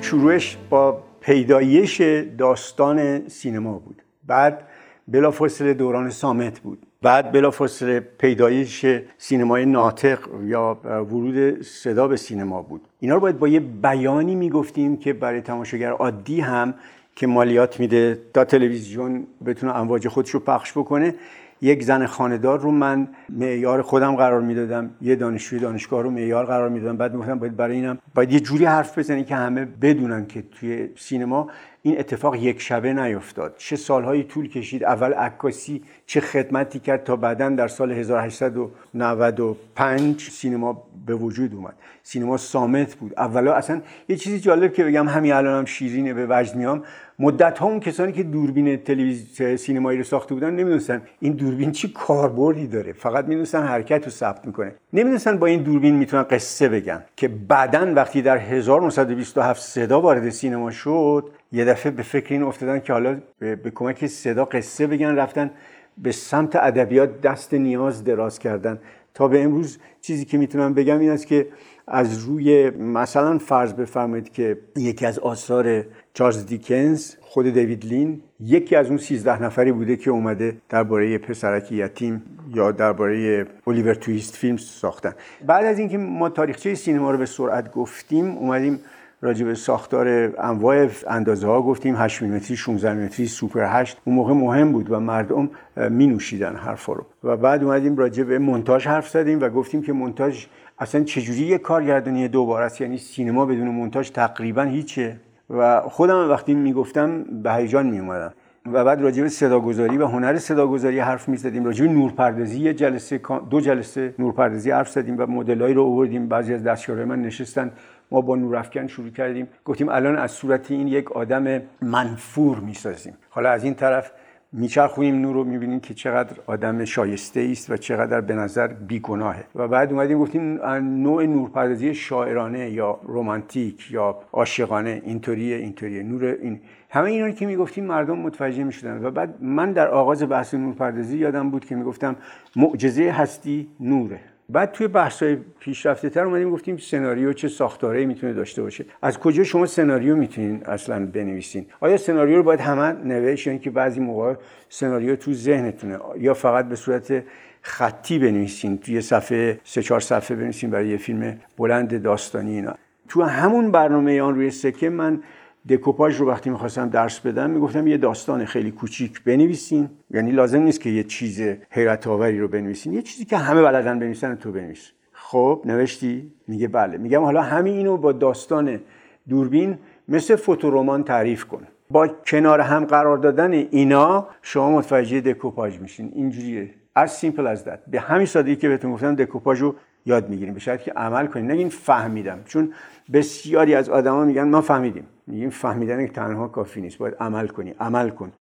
شروعش 0.00 0.56
با 0.70 1.02
پیدایش 1.20 2.00
داستان 2.38 3.28
سینما 3.28 3.78
بود. 3.78 4.02
بعد 4.26 4.60
بلافاصله 5.08 5.74
دوران 5.74 6.10
سامت 6.10 6.60
بود. 6.60 6.78
بعد 7.04 7.32
بلافاصله 7.32 8.00
پیدایش 8.00 8.86
سینمای 9.18 9.66
ناطق 9.66 10.18
یا 10.44 10.78
ورود 10.84 11.62
صدا 11.62 12.08
به 12.08 12.16
سینما 12.16 12.62
بود. 12.62 12.80
اینا 13.00 13.14
رو 13.14 13.20
باید 13.20 13.38
با 13.38 13.48
یه 13.48 13.60
بیانی 13.60 14.34
می‌گفتیم 14.34 14.96
که 14.96 15.12
برای 15.12 15.40
تماشاگر 15.40 15.90
عادی 15.90 16.40
هم 16.40 16.74
که 17.16 17.26
مالیات 17.26 17.80
میده 17.80 18.18
تا 18.34 18.44
تلویزیون 18.44 19.26
بتونه 19.46 19.76
امواج 19.76 20.08
خودش 20.08 20.30
رو 20.30 20.40
پخش 20.40 20.72
بکنه 20.72 21.14
یک 21.62 21.82
زن 21.82 22.06
خاندار 22.06 22.60
رو 22.60 22.70
من 22.70 23.08
معیار 23.28 23.82
خودم 23.82 24.16
قرار 24.16 24.40
می‌دادم 24.40 24.90
یه 25.02 25.16
دانشجوی 25.16 25.58
دانشگاه 25.58 26.02
رو 26.02 26.10
معیار 26.10 26.44
قرار 26.44 26.68
می‌دادم. 26.68 26.96
بعد 26.96 27.12
می‌گفتم 27.12 27.38
باید 27.38 27.56
برای 27.56 27.76
اینم 27.76 27.98
باید 28.14 28.32
یه 28.32 28.40
جوری 28.40 28.64
حرف 28.64 28.98
بزنی 28.98 29.24
که 29.24 29.36
همه 29.36 29.64
بدونن 29.64 30.26
که 30.26 30.42
توی 30.42 30.88
سینما 30.96 31.50
این 31.86 31.98
اتفاق 31.98 32.34
یک 32.34 32.60
شبه 32.60 32.92
نیفتاد. 32.92 33.54
چه 33.58 33.76
سالهایی 33.76 34.22
طول 34.22 34.48
کشید 34.48 34.84
اول 34.84 35.12
عکاسی 35.12 35.82
چه 36.06 36.20
خدمتی 36.20 36.78
کرد 36.78 37.04
تا 37.04 37.16
بعدا 37.16 37.48
در 37.48 37.68
سال 37.68 37.92
1895 37.92 40.30
سینما 40.30 40.82
به 41.06 41.14
وجود 41.14 41.54
اومد. 41.54 41.74
سینما 42.02 42.36
سامت 42.36 42.94
بود. 42.94 43.12
اولا 43.16 43.52
اصلا 43.52 43.80
یه 44.08 44.16
چیزی 44.16 44.40
جالب 44.40 44.72
که 44.72 44.84
بگم 44.84 45.08
همین 45.08 45.32
الانم 45.32 45.58
هم 45.58 45.64
شیرینه 45.64 46.14
به 46.14 46.26
وجد 46.30 46.56
میام. 46.56 46.82
مدت 47.18 47.58
ها 47.58 47.66
اون 47.66 47.80
کسانی 47.80 48.12
که 48.12 48.22
دوربین 48.22 48.76
تلویزیون 48.76 49.56
سینمایی 49.56 49.98
رو 49.98 50.04
ساخته 50.04 50.34
بودن 50.34 50.50
نمی‌دونستن 50.50 51.02
این 51.20 51.32
دوربین 51.32 51.72
چی 51.72 51.92
کاربردی 51.92 52.66
داره. 52.66 52.92
فقط 52.92 53.24
می‌دونستن 53.24 53.62
حرکت 53.62 54.04
رو 54.04 54.10
ثبت 54.10 54.46
می‌کنه. 54.46 54.74
نمی‌دونستن 54.92 55.38
با 55.38 55.46
این 55.46 55.62
دوربین 55.62 55.94
می‌تونن 55.94 56.22
قصه 56.22 56.68
بگن. 56.68 57.04
که 57.16 57.28
بعدا 57.28 57.92
وقتی 57.94 58.22
در 58.22 58.38
1927 58.38 59.62
صدا 59.62 60.00
وارد 60.00 60.28
سینما 60.28 60.70
شد 60.70 61.30
یه 61.54 61.64
دفعه 61.64 61.92
به 61.92 62.02
فکر 62.02 62.34
این 62.34 62.42
افتادن 62.42 62.80
که 62.80 62.92
حالا 62.92 63.20
به, 63.38 63.56
کمک 63.74 64.06
صدا 64.06 64.44
قصه 64.44 64.86
بگن 64.86 65.14
رفتن 65.14 65.50
به 65.98 66.12
سمت 66.12 66.56
ادبیات 66.56 67.20
دست 67.20 67.54
نیاز 67.54 68.04
دراز 68.04 68.38
کردن. 68.38 68.78
تا 69.14 69.28
به 69.28 69.42
امروز 69.42 69.78
چیزی 70.00 70.24
که 70.24 70.38
می‌تونم 70.38 70.74
بگم 70.74 70.98
این 70.98 71.10
است 71.10 71.26
که 71.26 71.48
از 71.86 72.18
روی 72.18 72.70
مثلا 72.70 73.38
فرض 73.38 73.72
بفرمایید 73.72 74.32
که 74.32 74.58
یکی 74.76 75.06
از 75.06 75.18
آثار 75.18 75.84
چارلز 76.14 76.46
دیکنز 76.46 77.14
خود 77.20 77.46
دیوید 77.46 77.84
لین 77.84 78.20
یکی 78.40 78.76
از 78.76 78.88
اون 78.88 78.98
سیزده 78.98 79.42
نفری 79.42 79.72
بوده 79.72 79.96
که 79.96 80.10
اومده 80.10 80.56
درباره 80.68 81.18
پسرک 81.18 81.72
یتیم 81.72 82.22
یا 82.54 82.72
درباره 82.72 83.46
الیور 83.66 83.94
تویست 83.94 84.36
فیلم 84.36 84.56
ساختن. 84.56 85.12
بعد 85.46 85.64
از 85.64 85.78
اینکه 85.78 85.98
ما 85.98 86.28
تاریخچه 86.28 86.74
سینما 86.74 87.10
رو 87.10 87.18
به 87.18 87.26
سرعت 87.26 87.72
گفتیم 87.72 88.30
اومدیم 88.30 88.80
راجع 89.24 89.46
به 89.46 89.54
ساختار 89.54 90.08
انواع 90.38 90.88
اندازه 91.08 91.46
ها 91.46 91.62
گفتیم 91.62 91.96
8 91.96 92.22
میلیمتری 92.22 92.56
16 92.56 92.92
میلیمتری 92.92 93.26
سوپر 93.26 93.64
8 93.64 93.98
اون 94.04 94.16
موقع 94.16 94.32
مهم 94.32 94.72
بود 94.72 94.92
و 94.92 95.00
مردم 95.00 95.50
می 95.90 96.06
نوشیدن 96.06 96.56
حرفا 96.56 96.92
رو. 96.92 97.06
و 97.24 97.36
بعد 97.36 97.64
اومدیم 97.64 97.96
راجع 97.96 98.22
به 98.22 98.38
مونتاژ 98.38 98.86
حرف 98.86 99.08
زدیم 99.08 99.40
و 99.40 99.48
گفتیم 99.48 99.82
که 99.82 99.92
مونتاژ 99.92 100.46
اصلا 100.78 101.04
چجوری 101.04 101.38
یک 101.38 101.62
کارگردانی 101.62 102.28
دوباره 102.28 102.64
است؟ 102.64 102.80
یعنی 102.80 102.98
سینما 102.98 103.46
بدون 103.46 103.68
مونتاژ 103.68 104.10
تقریبا 104.10 104.62
هیچه. 104.62 105.16
و 105.50 105.80
خودم 105.80 106.30
وقتی 106.30 106.54
می‌گفتم 106.54 107.24
به 107.42 107.52
هیجان 107.52 107.86
می 107.86 107.98
اومدم 107.98 108.32
و 108.72 108.84
بعد 108.84 109.00
راجع 109.00 109.22
به 109.22 109.28
صداگذاری 109.28 109.98
و 109.98 110.06
هنر 110.06 110.38
صداگذاری 110.38 110.98
حرف 110.98 111.28
می‌زدیم. 111.28 111.64
راجع 111.64 111.86
به 111.86 111.92
نورپردازی 111.92 112.60
یه 112.60 112.74
جلسه 112.74 113.20
دو 113.50 113.60
جلسه 113.60 114.14
نورپردازی 114.18 114.70
حرف 114.70 114.88
زدیم 114.88 115.14
و 115.18 115.26
مدلایی 115.26 115.74
رو 115.74 115.84
آوردیم. 115.84 116.28
بعضی 116.28 116.54
از 116.54 116.62
دستیارهای 116.62 117.06
من 117.06 117.22
نشستن. 117.22 117.70
ما 118.10 118.20
با 118.20 118.36
نورافکن 118.36 118.86
شروع 118.86 119.10
کردیم. 119.10 119.48
گفتیم 119.64 119.88
الان 119.88 120.16
از 120.16 120.30
صورت 120.30 120.70
این 120.70 120.88
یک 120.88 121.12
آدم 121.12 121.62
منفور 121.82 122.58
می‌سازیم. 122.58 123.14
حالا 123.30 123.50
از 123.50 123.64
این 123.64 123.74
طرف 123.74 124.12
میچرخونیم 124.52 125.20
نور 125.20 125.34
رو 125.34 125.44
می‌بینیم 125.44 125.80
که 125.80 125.94
چقدر 125.94 126.36
آدم 126.46 126.84
شایسته 126.84 127.48
است 127.52 127.70
و 127.70 127.76
چقدر 127.76 128.20
به 128.20 128.34
نظر 128.34 128.66
بیگناهه. 128.66 129.44
و 129.54 129.68
بعد 129.68 129.92
اومدیم 129.92 130.18
گفتیم 130.18 130.62
نوع 130.76 131.26
نورپردازی 131.26 131.94
شاعرانه 131.94 132.70
یا 132.70 133.00
رومانتیک 133.02 133.90
یا 133.90 134.18
عاشقانه 134.32 135.02
اینطوریه 135.04 135.56
اینطوریه 135.56 136.02
نور 136.02 136.24
این. 136.24 136.60
همه 136.90 137.10
اینا 137.10 137.30
که 137.30 137.46
می‌گفتیم 137.46 137.84
مردم 137.84 138.18
متوجه 138.18 138.64
می‌شدن. 138.64 139.04
و 139.04 139.10
بعد 139.10 139.34
من 139.42 139.72
در 139.72 139.88
آغاز 139.88 140.28
بحث 140.28 140.54
نورپردازی 140.54 141.18
یادم 141.18 141.50
بود 141.50 141.64
که 141.64 141.74
می‌گفتم 141.74 142.16
معجزه 142.56 143.10
هستی 143.10 143.68
نوره. 143.80 144.20
بعد 144.48 144.72
توی 144.72 144.88
بحث‌های 144.88 145.36
پیشرفته 145.60 146.08
تر 146.08 146.24
اومدیم 146.24 146.50
گفتیم 146.50 146.76
سناریو 146.76 147.32
چه 147.32 147.48
ساختاره 147.48 148.06
می‌تونه 148.06 148.32
داشته 148.32 148.62
باشه. 148.62 148.84
از 149.02 149.18
کجا 149.18 149.44
شما 149.44 149.66
سناریو 149.66 150.16
می‌تونین 150.16 150.62
اصلا 150.66 151.06
بنویسین؟ 151.06 151.66
آیا 151.80 151.96
سناریو 151.96 152.36
رو 152.36 152.42
باید 152.42 152.60
همه 152.60 152.92
نوشت 152.92 153.46
یا 153.46 153.50
اینکه 153.50 153.70
بعضی 153.70 154.00
موقع 154.00 154.34
سناریو 154.68 155.16
تو 155.16 155.32
ذهنتونه؟ 155.32 155.98
یا 156.18 156.34
فقط 156.34 156.68
به 156.68 156.76
صورت 156.76 157.22
خطی 157.62 158.18
بنویسین 158.18 158.78
توی 158.78 159.00
صفحه 159.00 159.60
سه 159.64 159.82
چهار 159.82 160.00
صفحه 160.00 160.36
بنویسین 160.36 160.70
برای 160.70 160.88
یه 160.88 160.96
فیلم 160.96 161.40
بلند 161.58 162.02
داستانی 162.02 162.54
اینا؟ 162.54 162.74
تو 163.08 163.22
همون 163.22 163.70
برنامه 163.70 164.22
آن 164.22 164.34
روی 164.34 164.50
سکه 164.50 164.90
من 164.90 165.22
دکوپاژ 165.68 166.20
رو 166.20 166.28
وقتی 166.28 166.50
می‌خواستم 166.50 166.88
درس 166.88 167.20
بدم 167.20 167.50
می‌گفتم 167.50 167.86
یه 167.86 167.96
داستان 167.96 168.44
خیلی 168.44 168.70
کوچیک 168.70 169.24
بنویسین. 169.24 169.88
یعنی 170.10 170.30
لازم 170.30 170.62
نیست 170.62 170.80
که 170.80 170.90
یه 170.90 171.04
چیز 171.04 171.42
حیرت 171.70 172.06
آوری 172.06 172.38
رو 172.38 172.48
بنویسین. 172.48 172.92
یه 172.92 173.02
چیزی 173.02 173.24
که 173.24 173.36
همه 173.36 173.62
بلدن 173.62 173.98
بنویسن 173.98 174.34
تو 174.34 174.52
بنویس. 174.52 174.90
خب 175.12 175.62
نوشتی؟ 175.64 176.32
میگه 176.48 176.68
بله. 176.68 176.98
میگم 176.98 177.22
حالا 177.22 177.42
همین 177.42 177.76
اینو 177.76 177.96
با 177.96 178.12
داستان 178.12 178.80
دوربین 179.28 179.78
مثل 180.08 180.36
فوتورمان 180.36 181.04
تعریف 181.04 181.44
کن. 181.44 181.62
با 181.90 182.08
کنار 182.08 182.60
هم 182.60 182.84
قرار 182.84 183.18
دادن 183.18 183.52
اینا 183.52 184.28
شما 184.42 184.70
متوجه 184.70 185.20
دکوپاژ 185.20 185.78
میشین. 185.78 186.12
اینجوریه. 186.14 186.70
از 186.94 187.12
سیمپل 187.12 187.46
از 187.46 187.64
دت 187.64 187.78
به 187.86 188.00
همین 188.00 188.26
سادگی 188.26 188.56
که 188.56 188.68
بهتون 188.68 188.92
گفتم 188.92 189.14
دکوپاژ 189.14 189.60
رو 189.60 189.74
یاد 190.06 190.28
می‌گیریم. 190.28 190.54
به 190.54 190.60
شرطی 190.60 190.84
که 190.84 190.92
عمل 190.92 191.26
کنیم. 191.26 191.50
نگین 191.50 191.68
فهمیدم. 191.68 192.38
چون 192.44 192.72
بسیاری 193.12 193.74
از 193.74 193.88
آدما 193.88 194.24
میگن 194.24 194.48
ما 194.48 194.60
فهمیدیم. 194.60 195.04
میگیم 195.26 195.50
فهمیدن 195.50 196.06
که 196.06 196.12
تنها 196.12 196.48
کافی 196.48 196.80
نیست. 196.80 196.98
باید 196.98 197.14
عمل 197.14 197.46
کنی. 197.46 197.70
عمل 197.70 198.10
کن. 198.10 198.32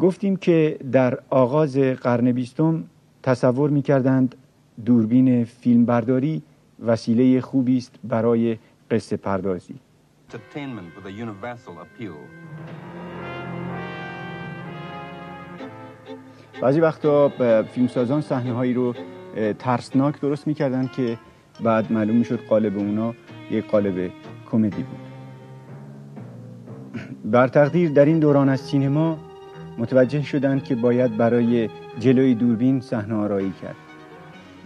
گفتیم 0.00 0.36
که 0.36 0.78
در 0.92 1.18
آغاز 1.30 1.78
قرن 1.78 2.32
بیستم 2.32 2.84
تصور 3.22 3.70
می‌کردند 3.70 4.34
دوربین 4.84 5.44
فیلمبرداری 5.44 6.42
وسیله 6.86 7.40
خوبی 7.40 7.76
است 7.76 7.94
برای 8.04 8.58
قصه 8.90 9.16
پردازی. 9.16 9.74
بعضی 16.62 16.80
وقتا 16.80 17.28
فیلمسازان 17.62 18.20
صحنه 18.20 18.52
هایی 18.52 18.74
رو 18.74 18.94
ترسناک 19.58 20.20
درست 20.20 20.46
می‌کردن 20.46 20.86
که 20.86 21.18
بعد 21.64 21.92
معلوم 21.92 22.16
می‌شد 22.16 22.40
قالب 22.46 22.78
اونا 22.78 23.14
یک 23.50 23.66
قالب 23.66 24.10
کمدی 24.52 24.82
بود. 24.82 25.10
بر 27.24 27.48
تقدیر 27.48 27.90
در 27.90 28.04
این 28.04 28.18
دوران 28.18 28.48
از 28.48 28.60
سینما 28.60 29.18
متوجه 29.78 30.22
شدند 30.22 30.64
که 30.64 30.74
باید 30.74 31.16
برای 31.16 31.68
جلوی 31.98 32.34
دوربین 32.34 32.80
صحنه 32.80 33.14
آرایی 33.14 33.52
کرد. 33.62 33.76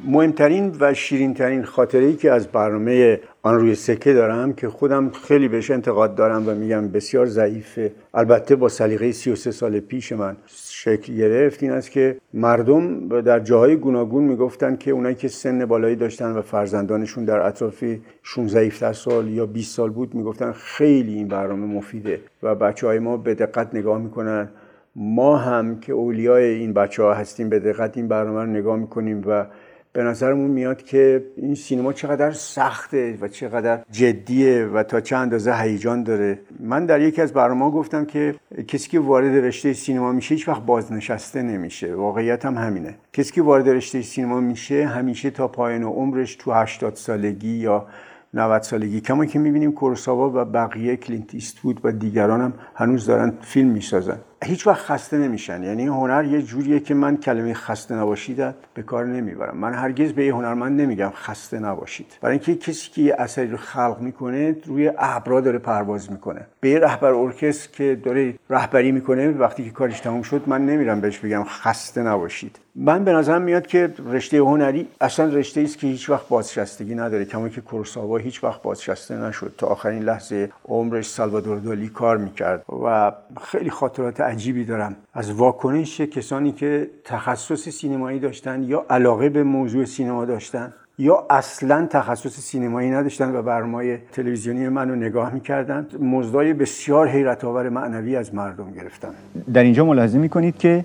مهمترین 0.05 0.77
و 0.81 0.95
شیرینترین 0.95 1.65
خاطره 1.65 2.05
ای 2.05 2.17
که 2.17 2.33
از 2.33 2.49
برنامه 2.49 3.21
آن 3.47 3.59
روی 3.59 3.75
سکه 3.75 4.13
دارم 4.13 4.53
که 4.53 4.69
خودم 4.69 5.11
خیلی 5.11 5.49
بهش 5.49 5.71
انتقاد 5.71 6.15
دارم 6.15 6.49
و 6.49 6.55
میگم 6.55 6.89
بسیار 6.89 7.27
ضعیفه. 7.27 7.93
البته 8.15 8.57
با 8.57 8.69
سلیقه 8.69 9.13
33 9.13 9.51
سال 9.51 9.81
پیش 9.81 10.13
من 10.13 10.37
شکل 10.47 11.15
گرفت 11.15 11.63
این 11.63 11.73
است 11.73 11.91
که 11.91 12.17
مردم 12.35 13.09
در 13.21 13.41
جاهای 13.41 13.77
گوناگون 13.77 14.25
می‌گفتن 14.25 14.77
که 14.77 14.91
اونایی 14.91 15.15
که 15.15 15.29
سن 15.29 15.67
بالایی 15.67 15.97
داشتن 15.97 16.33
و 16.33 16.43
فرزندانشون 16.43 17.25
در 17.25 17.47
اطراف 17.47 17.85
16 18.23 18.61
17 18.61 18.93
سال 18.93 19.29
یا 19.29 19.47
20 19.47 19.77
سال 19.77 19.91
بود 19.91 20.15
می‌گفتن 20.15 20.53
خیلی 20.53 21.15
این 21.15 21.29
برنامه 21.29 21.67
مفیده 21.67 22.21
و 22.43 22.55
بچه 22.55 22.87
های 22.87 22.99
ما 22.99 23.17
به 23.17 23.35
دقت 23.35 23.75
نگاه 23.75 23.99
می‌کنن. 23.99 24.49
ما 24.97 25.37
هم 25.37 25.81
که 25.81 25.93
اولیای 25.93 26.45
این 26.45 26.73
بچه 26.73 27.03
ها 27.03 27.15
هستیم 27.15 27.49
به 27.49 27.59
دقت 27.59 27.97
این 27.97 28.09
برنامه 28.09 28.41
رو 28.41 28.47
نگاه 28.47 28.77
می‌کنیم 28.77 29.23
و 29.27 29.47
به 29.95 30.03
نظرمون 30.03 30.51
میاد 30.51 30.83
که 30.83 31.25
این 31.37 31.55
سینما 31.55 31.93
چقدر 31.93 32.33
سخته 32.33 33.19
و 33.21 33.29
چقدر 33.29 33.81
جدیه 33.91 34.65
و 34.65 34.83
تا 34.83 35.01
چه 35.01 35.17
اندازه 35.17 35.55
هیجان 35.57 36.03
داره. 36.03 36.39
من 36.61 36.87
در 36.87 37.01
یکی 37.01 37.23
از 37.23 37.33
برنامه 37.33 37.71
گفتم 37.71 38.05
که 38.05 38.35
کسی 38.69 38.89
که 38.91 39.01
وارد 39.01 39.45
رشته 39.45 39.73
سینما 39.73 40.13
میشه 40.13 40.35
هیچ 40.35 40.49
وقت 40.49 40.63
بازنشسته 40.63 41.43
نمیشه. 41.43 41.95
واقعیت 41.95 42.45
هم 42.45 42.59
همینه. 42.59 42.95
کسی 43.13 43.33
که 43.33 43.43
وارد 43.43 43.69
رشته 43.69 44.03
سینما 44.03 44.41
میشه 44.41 44.87
همیشه 44.87 45.31
تا 45.31 45.49
پایان 45.49 45.83
عمرش 45.83 46.37
تو 46.37 46.53
80 46.53 46.95
سالگی 46.95 47.57
یا 47.57 47.87
90 48.35 48.63
سالگی. 48.63 49.01
کما 49.01 49.25
که 49.25 49.39
می‌بینیم 49.39 49.73
کورساوا 49.73 50.31
و 50.35 50.45
بقیه 50.45 50.97
کلینت 50.97 51.35
ایستوود 51.35 51.81
و 51.85 51.93
دیگران 51.93 52.41
هم 52.41 52.53
هنوز 52.75 53.07
دارن 53.07 53.33
فیلم 53.41 53.69
می‌سازن. 53.69 54.19
هیچ 54.45 54.67
وقت 54.67 54.81
خسته 54.81 55.19
نمیشن. 55.19 55.63
یعنی 55.63 55.87
هنر 55.87 56.25
یه 56.25 56.43
جوریه 56.43 56.81
که 56.81 56.95
من 56.95 57.17
کلمه 57.17 57.55
خسته 57.55 57.95
نباشید 57.95 58.45
به 58.75 58.83
کار 58.83 59.05
نمی‌برم. 59.07 59.57
من 59.57 59.75
هرگز 59.75 60.13
به 60.13 60.27
یه 60.27 60.35
هنرمند 60.35 60.81
نمیگم 60.81 61.11
خسته 61.15 61.59
نباشید. 61.59 62.07
برای 62.21 62.33
اینکه 62.33 62.55
کسی 62.55 62.91
که 62.91 63.03
یه 63.03 63.15
اثری 63.19 63.47
رو 63.47 63.57
خلق 63.57 63.97
می‌کنه 64.01 64.57
روی 64.67 64.93
ابرا 64.99 65.41
داره 65.41 65.59
پرواز 65.59 66.13
می‌کنه. 66.13 66.41
به 66.61 66.71
یه 66.71 66.79
رهبر 66.79 67.11
ارکستر 67.11 67.71
که 67.73 68.01
داره 68.05 68.35
رهبری 68.51 68.93
می‌کنه 68.93 69.31
وقتی 69.31 69.65
که 69.65 69.71
کارش 69.71 70.01
تموم 70.01 70.23
شد 70.23 70.43
من 70.47 70.67
نمیرم 70.67 71.01
بهش 71.01 71.19
بگم 71.19 71.45
خسته 71.45 72.03
نباشید. 72.03 72.59
من 72.77 73.05
به 73.05 73.13
نظرم 73.13 73.43
میاد 73.43 73.67
که 73.67 73.95
رشته 74.07 74.39
هنری 74.39 74.89
اصلا 75.01 75.27
رشته 75.27 75.61
است 75.61 75.79
که 75.79 75.87
هیچ 75.87 76.11
وقت 76.11 76.29
بازنشستگی 76.29 76.95
نداره. 76.95 77.25
کما 77.25 77.49
که 77.49 77.61
کورساوا 77.61 78.17
هیچ 78.17 78.45
وقت 78.45 78.63
بازنشسته 78.63 79.17
نشد. 79.17 79.55
تا 79.59 79.67
آخرین 79.67 80.03
لحظه 80.03 80.51
عمرش 80.69 81.07
سالوادور 81.07 81.59
دالی 81.59 81.89
کار 81.89 82.17
می‌کرد 82.17 82.65
و 82.85 83.13
خیلی 83.43 83.71
خاطرات 83.71 84.21
عجیبی 84.35 84.65
دارم. 84.65 84.97
از 85.15 85.33
واکنش 85.33 86.01
کسانی 86.01 86.53
که 86.53 86.91
تخصص 87.05 87.69
سینمایی 87.69 88.19
داشتن 88.19 88.63
یا 88.63 88.87
علاقه 88.91 89.29
به 89.29 89.43
موضوع 89.43 89.85
سینما 89.85 90.25
داشتن 90.25 90.73
یا 90.99 91.27
اصلا 91.31 91.87
تخصص 91.91 92.41
سینمایی 92.41 92.91
نداشتن 92.91 93.37
و 93.37 93.43
برنامه 93.43 93.99
تلویزیونی 94.13 94.69
منو 94.69 94.95
نگاه 94.95 95.35
می‌کردند 95.35 96.03
مزدای 96.03 96.53
بسیار 96.53 97.09
حیرت 97.09 97.45
آور 97.45 97.69
معنوی 97.69 98.17
از 98.17 98.35
مردم 98.35 98.71
گرفتن. 98.73 99.15
در 99.55 99.63
اینجا 99.63 99.85
ملاحظه 99.85 100.19
می‌کنید 100.19 100.59
که 100.59 100.85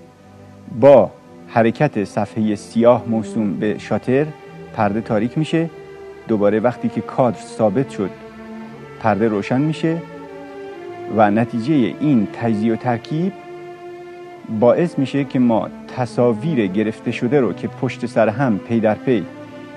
با 0.80 1.10
حرکت 1.48 2.04
صفحه 2.04 2.54
سیاه 2.54 3.04
موسوم 3.08 3.54
به 3.54 3.78
شاتر 3.78 4.26
پرده 4.74 5.00
تاریک 5.00 5.38
میشه. 5.38 5.70
دوباره 6.28 6.60
وقتی 6.60 6.88
که 6.88 7.00
کادر 7.00 7.40
ثابت 7.40 7.90
شد 7.90 8.10
پرده 9.00 9.28
روشن 9.28 9.60
میشه. 9.60 10.02
و 11.16 11.30
نتیجه 11.30 11.74
این 12.00 12.28
تجزیه 12.32 12.72
و 12.72 12.76
ترکیب 12.76 13.32
باعث 14.60 14.98
میشه 14.98 15.24
که 15.24 15.38
ما 15.38 15.68
تصاویر 15.96 16.66
گرفته 16.66 17.10
شده 17.10 17.40
رو 17.40 17.52
که 17.52 17.68
پشت 17.68 18.06
سر 18.06 18.28
هم 18.28 18.58
پی 18.58 18.80
در 18.80 18.94
پی 18.94 19.26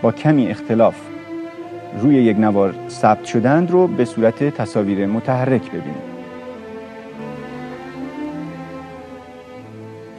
با 0.01 0.11
کمی 0.11 0.47
اختلاف 0.47 0.95
روی 2.01 2.15
یک 2.15 2.37
نوار 2.37 2.73
ثبت 2.89 3.25
شدند 3.25 3.71
رو 3.71 3.87
به 3.87 4.05
صورت 4.05 4.43
تصاویر 4.43 5.05
متحرک 5.05 5.71
ببینیم. 5.71 6.13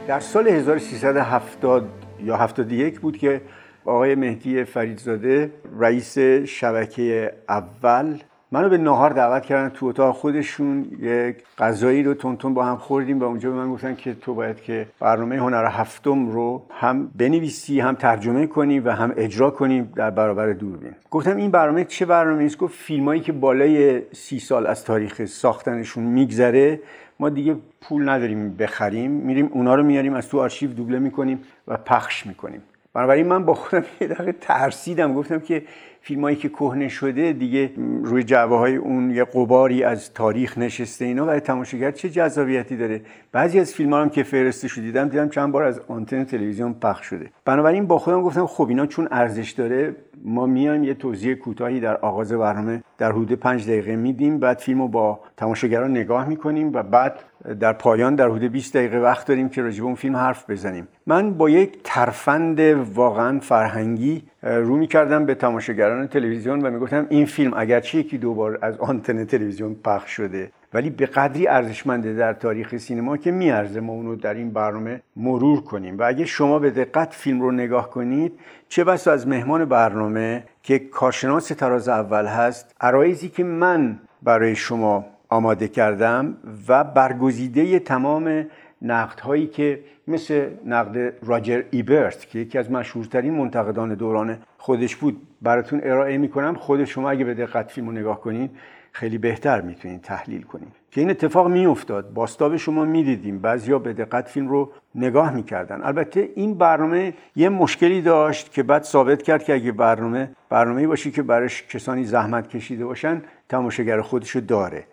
در 0.07 0.19
سال 0.19 0.47
1370 0.47 1.85
یا 2.23 2.37
71 2.37 2.99
بود 2.99 3.17
که 3.17 3.41
آقای 3.85 4.15
مهدی 4.15 4.63
فریدزاده 4.63 5.51
رئیس 5.79 6.17
شبکه 6.45 7.33
اول 7.49 8.17
منو 8.55 8.69
به 8.69 8.77
نهار 8.77 9.09
دعوت 9.09 9.45
کردن 9.45 9.69
تو 9.69 9.85
اتاق 9.85 10.15
خودشون 10.15 10.85
یک 10.99 11.35
غذایی 11.57 12.03
رو 12.03 12.13
تونتون 12.13 12.53
با 12.53 12.65
هم 12.65 12.77
خوردیم 12.77 13.19
و 13.19 13.23
اونجا 13.23 13.49
به 13.49 13.55
من 13.55 13.71
گفتن 13.71 13.95
که 13.95 14.13
تو 14.13 14.33
باید 14.33 14.61
که 14.61 14.87
برنامه 14.99 15.37
هنر 15.37 15.65
هفتم 15.65 16.29
رو 16.29 16.65
هم 16.69 17.11
بنویسی 17.17 17.79
هم 17.79 17.95
ترجمه 17.95 18.47
کنی 18.47 18.79
و 18.79 18.91
هم 18.91 19.13
اجرا 19.17 19.49
کنی 19.49 19.81
در 19.81 20.09
برابر 20.09 20.53
دوربین. 20.53 20.91
گفتم 21.11 21.37
این 21.37 21.51
برنامه 21.51 21.83
چه 21.83 22.05
برنامه 22.05 22.43
است 22.43 22.57
گفت 22.57 22.75
فیلمایی 22.75 23.21
که 23.21 23.31
بالای 23.31 24.01
سی 24.11 24.39
سال 24.39 24.67
از 24.67 24.85
تاریخ 24.85 25.25
ساختنشون 25.25 26.03
میگذره 26.03 26.79
ما 27.19 27.29
دیگه 27.29 27.55
پول 27.81 28.09
نداریم 28.09 28.55
بخریم 28.55 29.11
میریم 29.11 29.49
اونا 29.51 29.75
رو 29.75 29.83
میاریم 29.83 30.13
از 30.13 30.29
تو 30.29 30.39
آرشیو 30.39 30.73
دوبله 30.73 30.99
می‌کنیم 30.99 31.39
و 31.67 31.77
پخش 31.77 32.25
می‌کنیم. 32.27 32.61
بنابراین 32.93 33.27
من 33.27 33.45
با 33.45 33.53
خودم 33.53 33.83
یه 34.01 34.07
دقیقه 34.07 34.31
ترسیدم 34.31 35.13
گفتم 35.13 35.39
که 35.39 35.63
فیلمایی 36.07 36.35
که 36.35 36.49
کهنه 36.49 36.87
شده 36.87 37.33
دیگه 37.33 37.71
روی 38.03 38.23
جعبه 38.23 38.55
های 38.55 38.75
اون 38.75 39.11
یه 39.11 39.23
قباری 39.23 39.83
از 39.83 40.13
تاریخ 40.13 40.57
نشسته 40.57 41.05
اینا 41.05 41.25
برای 41.25 41.39
تماشاگر 41.39 41.91
چه 41.91 42.09
جذابیتی 42.09 42.77
داره؟ 42.77 43.01
بعضی 43.31 43.59
از 43.59 43.73
فیلم 43.73 43.93
هم 43.93 44.09
که 44.09 44.23
فرسته 44.23 44.67
شد 44.67 44.81
دیدم 44.81 45.09
دیدم 45.09 45.29
چند 45.29 45.51
بار 45.51 45.63
از 45.63 45.81
آنتن 45.87 46.23
تلویزیون 46.23 46.73
پخش 46.73 47.05
شده. 47.05 47.29
بنابراین 47.45 47.87
با 47.87 47.97
خودم 47.97 48.21
گفتم 48.21 48.47
خب 48.47 48.69
اینا 48.69 48.85
چون 48.85 49.07
ارزش 49.11 49.51
داره 49.51 49.95
ما 50.23 50.45
میایم 50.45 50.83
یه 50.83 50.93
توضیح 50.93 51.33
کوتاهی 51.33 51.79
در 51.79 51.97
آغاز 51.97 52.31
برنامه 52.31 52.83
در 52.97 53.11
حدود 53.11 53.31
پنج 53.31 53.67
دقیقه 53.67 53.95
میدیم. 53.95 54.39
بعد 54.39 54.57
فیلم 54.57 54.81
رو 54.81 54.87
با 54.87 55.19
تماشاگران 55.37 55.91
نگاه 55.91 56.27
می‌کنیم 56.27 56.73
و 56.73 56.83
بعد 56.83 57.19
در 57.59 57.73
پایان 57.73 58.15
در 58.15 58.27
حدود 58.29 58.51
20 58.51 58.77
دقیقه 58.77 58.97
وقت 58.97 59.27
داریم 59.27 59.49
که 59.49 59.61
راجع 59.61 59.83
اون 59.83 59.95
فیلم 59.95 60.15
حرف 60.15 60.49
بزنیم. 60.49 60.87
من 61.07 61.33
با 61.33 61.49
یک 61.49 61.79
ترفند 61.83 62.59
واقعا 62.95 63.39
فرهنگی 63.39 64.23
رو 64.43 64.75
می‌کردم 64.75 65.25
به 65.25 65.35
تماشاگران 65.35 66.07
تلویزیون 66.07 66.61
و 66.61 66.71
می‌گفتم 66.71 67.05
این 67.09 67.25
فیلم 67.25 67.53
اگرچه 67.55 67.97
یکی 67.97 68.17
دو 68.17 68.33
بار 68.33 68.59
از 68.61 68.77
آنتن 68.77 69.25
تلویزیون 69.25 69.75
پخش 69.83 70.11
شده. 70.11 70.51
ولی 70.75 70.89
به 70.89 71.05
قدری 71.05 71.47
ارزشمنده 71.47 72.13
در 72.13 72.33
تاریخ 72.33 72.77
سینما 72.77 73.17
که 73.17 73.31
میارزه 73.31 73.79
ما 73.79 73.93
اونو 73.93 74.15
در 74.15 74.33
این 74.33 74.51
برنامه 74.51 75.01
مرور 75.15 75.61
کنیم. 75.61 75.97
و 75.97 76.03
اگه 76.03 76.25
شما 76.25 76.59
به 76.59 76.69
دقت 76.69 77.13
فیلم 77.13 77.41
رو 77.41 77.51
نگاه 77.51 77.89
کنید 77.89 78.39
چه 78.69 78.83
بسا 78.83 79.11
از 79.11 79.27
مهمان 79.27 79.65
برنامه 79.65 80.43
که 80.63 80.79
کارشناس 80.79 81.47
تراز 81.47 81.89
اول 81.89 82.25
هست 82.25 82.75
عرایزی 82.81 83.29
که 83.29 83.43
من 83.43 83.99
برای 84.23 84.55
شما 84.55 85.05
آماده 85.29 85.67
کردم 85.67 86.37
و 86.67 86.83
برگزیده 86.83 87.79
تمام 87.79 88.45
نقد 88.81 89.19
هایی 89.19 89.47
که 89.47 89.79
مثل 90.07 90.49
نقد 90.65 91.13
راجر 91.25 91.63
ایبرت 91.71 92.29
که 92.29 92.39
یکی 92.39 92.57
از 92.57 92.71
مشهورترین 92.71 93.33
منتقدان 93.33 93.93
دوران 93.93 94.37
خودش 94.57 94.95
بود 94.95 95.21
براتون 95.41 95.81
ارائه 95.83 96.17
می‌کنم. 96.17 96.55
خود 96.55 96.85
شما 96.85 97.09
اگه 97.09 97.25
به 97.25 97.33
دقت 97.33 97.71
فیلم 97.71 97.87
رو 97.87 97.93
نگاه 97.93 98.21
کنید 98.21 98.51
خیلی 98.95 99.17
بهتر 99.17 99.61
می‌تونید 99.61 100.01
تحلیل 100.01 100.41
کنید 100.41 100.73
که 100.91 101.01
این 101.01 101.09
اتفاق 101.09 101.47
میافتاد 101.47 102.13
باستاب 102.13 102.57
شما 102.57 102.85
می‌دیدیم 102.85 103.39
بعضیا 103.39 103.79
به 103.79 103.93
دقت 103.93 104.27
فیلم 104.27 104.47
رو 104.47 104.71
نگاه 104.95 105.33
می‌کردن. 105.33 105.83
البته 105.83 106.29
این 106.35 106.57
برنامه 106.57 107.13
یه 107.35 107.49
مشکلی 107.49 108.01
داشت 108.01 108.51
که 108.51 108.63
بعد 108.63 108.83
ثابت 108.83 109.23
کرد 109.23 109.43
که 109.43 109.53
اگه 109.53 109.71
برنامه 109.71 110.29
برنامه 110.49 110.87
باشی 110.87 111.11
که 111.11 111.23
برش 111.23 111.63
کسانی 111.63 112.03
زحمت 112.03 112.47
کشیده 112.47 112.85
باشن 112.85 113.21
تماشاگر 113.49 114.01
خودشو 114.01 114.39
داره. 114.39 114.83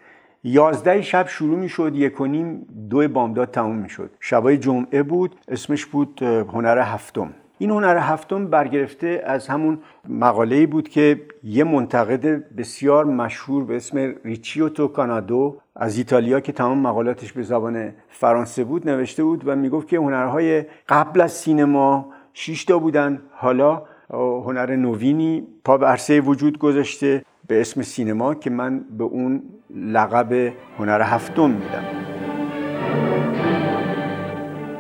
یازده 0.44 1.02
شب 1.02 1.26
شروع 1.28 1.58
می 1.58 1.68
شد 1.68 1.92
یک 1.94 2.20
و 2.20 2.26
نیم 2.26 2.66
دو 2.90 3.08
بامداد 3.08 3.50
تموم 3.50 3.76
می 3.76 3.88
شد 3.88 4.10
شبای 4.20 4.58
جمعه 4.58 5.02
بود 5.02 5.36
اسمش 5.48 5.86
بود 5.86 6.22
هنر 6.22 6.78
هفتم. 6.78 7.34
این 7.62 7.70
هنر 7.70 7.98
هفتم 7.98 8.46
برگرفته 8.46 9.22
از 9.26 9.48
همون 9.48 9.78
مقاله 10.08 10.66
بود 10.66 10.88
که 10.88 11.20
یه 11.44 11.64
منتقد 11.64 12.54
بسیار 12.56 13.04
مشهور 13.04 13.64
به 13.64 13.76
اسم 13.76 14.14
ریچیوتو 14.24 14.88
کانادو 14.88 15.56
از 15.76 15.98
ایتالیا 15.98 16.40
که 16.40 16.52
تمام 16.52 16.78
مقالاتش 16.78 17.32
به 17.32 17.42
زبان 17.42 17.92
فرانسه 18.08 18.64
بود 18.64 18.88
نوشته 18.88 19.24
بود 19.24 19.42
و 19.46 19.56
می‌گفت 19.56 19.88
که 19.88 19.96
هنرهای 19.96 20.64
قبل 20.88 21.20
از 21.20 21.32
سینما 21.32 22.06
شش 22.32 22.64
بودن. 22.64 23.22
حالا 23.32 23.82
هنر 24.10 24.76
نوینی 24.76 25.46
پا 25.64 25.78
به 25.78 25.86
عرصه 25.86 26.20
وجود 26.20 26.58
گذاشته 26.58 27.24
به 27.48 27.60
اسم 27.60 27.82
سینما 27.82 28.34
که 28.34 28.50
من 28.50 28.84
به 28.98 29.04
اون 29.04 29.42
لقب 29.76 30.52
هنر 30.78 31.02
هفتم 31.02 31.50
میدم. 31.50 31.84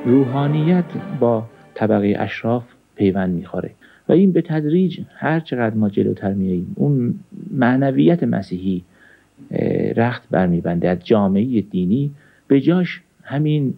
روحانیت 0.06 0.84
با 1.20 1.42
طبقه 1.74 2.16
اشراف 2.18 2.64
پیوند 2.96 3.34
می‌خوره. 3.34 3.70
و 4.08 4.12
این 4.12 4.32
به 4.32 4.42
تدریج 4.42 5.00
هر 5.14 5.40
چقدر 5.40 5.74
ما 5.74 5.88
جلوتر 5.88 6.32
میاییم 6.32 6.72
اون 6.74 7.14
معنویت 7.50 8.24
مسیحی 8.24 8.82
رخت 9.96 10.22
برمیبنده 10.30 10.88
از 10.88 10.98
جامعه 11.04 11.60
دینی. 11.60 12.10
به 12.48 12.60
جاش 12.60 13.00
همین 13.22 13.74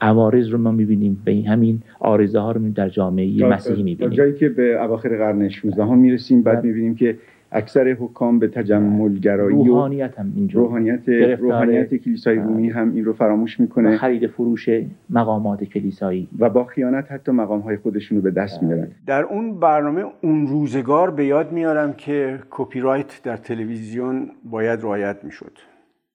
عوارض 0.00 0.48
رو 0.48 0.58
ما 0.58 0.72
می‌بینیم 0.72 1.22
به 1.24 1.32
این 1.32 1.46
همین 1.46 1.82
آرزه 2.00 2.38
ها 2.38 2.52
رو 2.52 2.70
در 2.70 2.88
جامعه 2.88 3.46
مسیحی 3.46 3.82
می‌بینیم. 3.82 4.14
جایی 4.14 4.34
که 4.34 4.48
به 4.48 4.82
اواخر 4.82 5.08
قرن 5.08 5.48
16 5.48 5.84
هم 5.84 5.98
می‌رسیم 5.98 6.42
بعد 6.42 6.64
می‌بینیم 6.64 6.94
که 6.94 7.16
اکثر 7.54 7.88
حکام 7.88 8.38
به 8.38 8.48
تجمل 8.48 9.14
گرایی 9.14 9.56
روحانیت 9.56 10.18
هم 10.18 10.32
اینجا 10.36 10.60
روحانیت 10.60 11.08
روحانیت 11.38 11.94
کلیسای 11.94 12.36
رومی 12.36 12.70
هم 12.70 12.94
این 12.94 13.04
رو 13.04 13.12
فراموش 13.12 13.60
می‌کنه. 13.60 13.96
خرید 13.96 14.26
فروش 14.26 14.68
مقامات 15.10 15.64
کلیسایی. 15.64 16.28
و 16.38 16.50
با 16.50 16.64
خیانت 16.64 17.12
حتی 17.12 17.32
مقام 17.32 17.60
های 17.60 17.76
خودشون 17.76 18.18
رو 18.18 18.24
به 18.24 18.30
دست 18.30 18.62
می‌برن. 18.62 18.88
در 19.06 19.22
اون 19.22 19.60
برنامه 19.60 20.04
اون 20.22 20.46
روزگار 20.46 21.10
به 21.10 21.24
یاد 21.24 21.52
میارم 21.52 21.92
که 21.92 22.38
کپی 22.50 22.80
رایت 22.80 23.20
در 23.24 23.36
تلویزیون 23.36 24.30
باید 24.44 24.82
رعایت 24.82 25.16
می‌شد. 25.24 25.58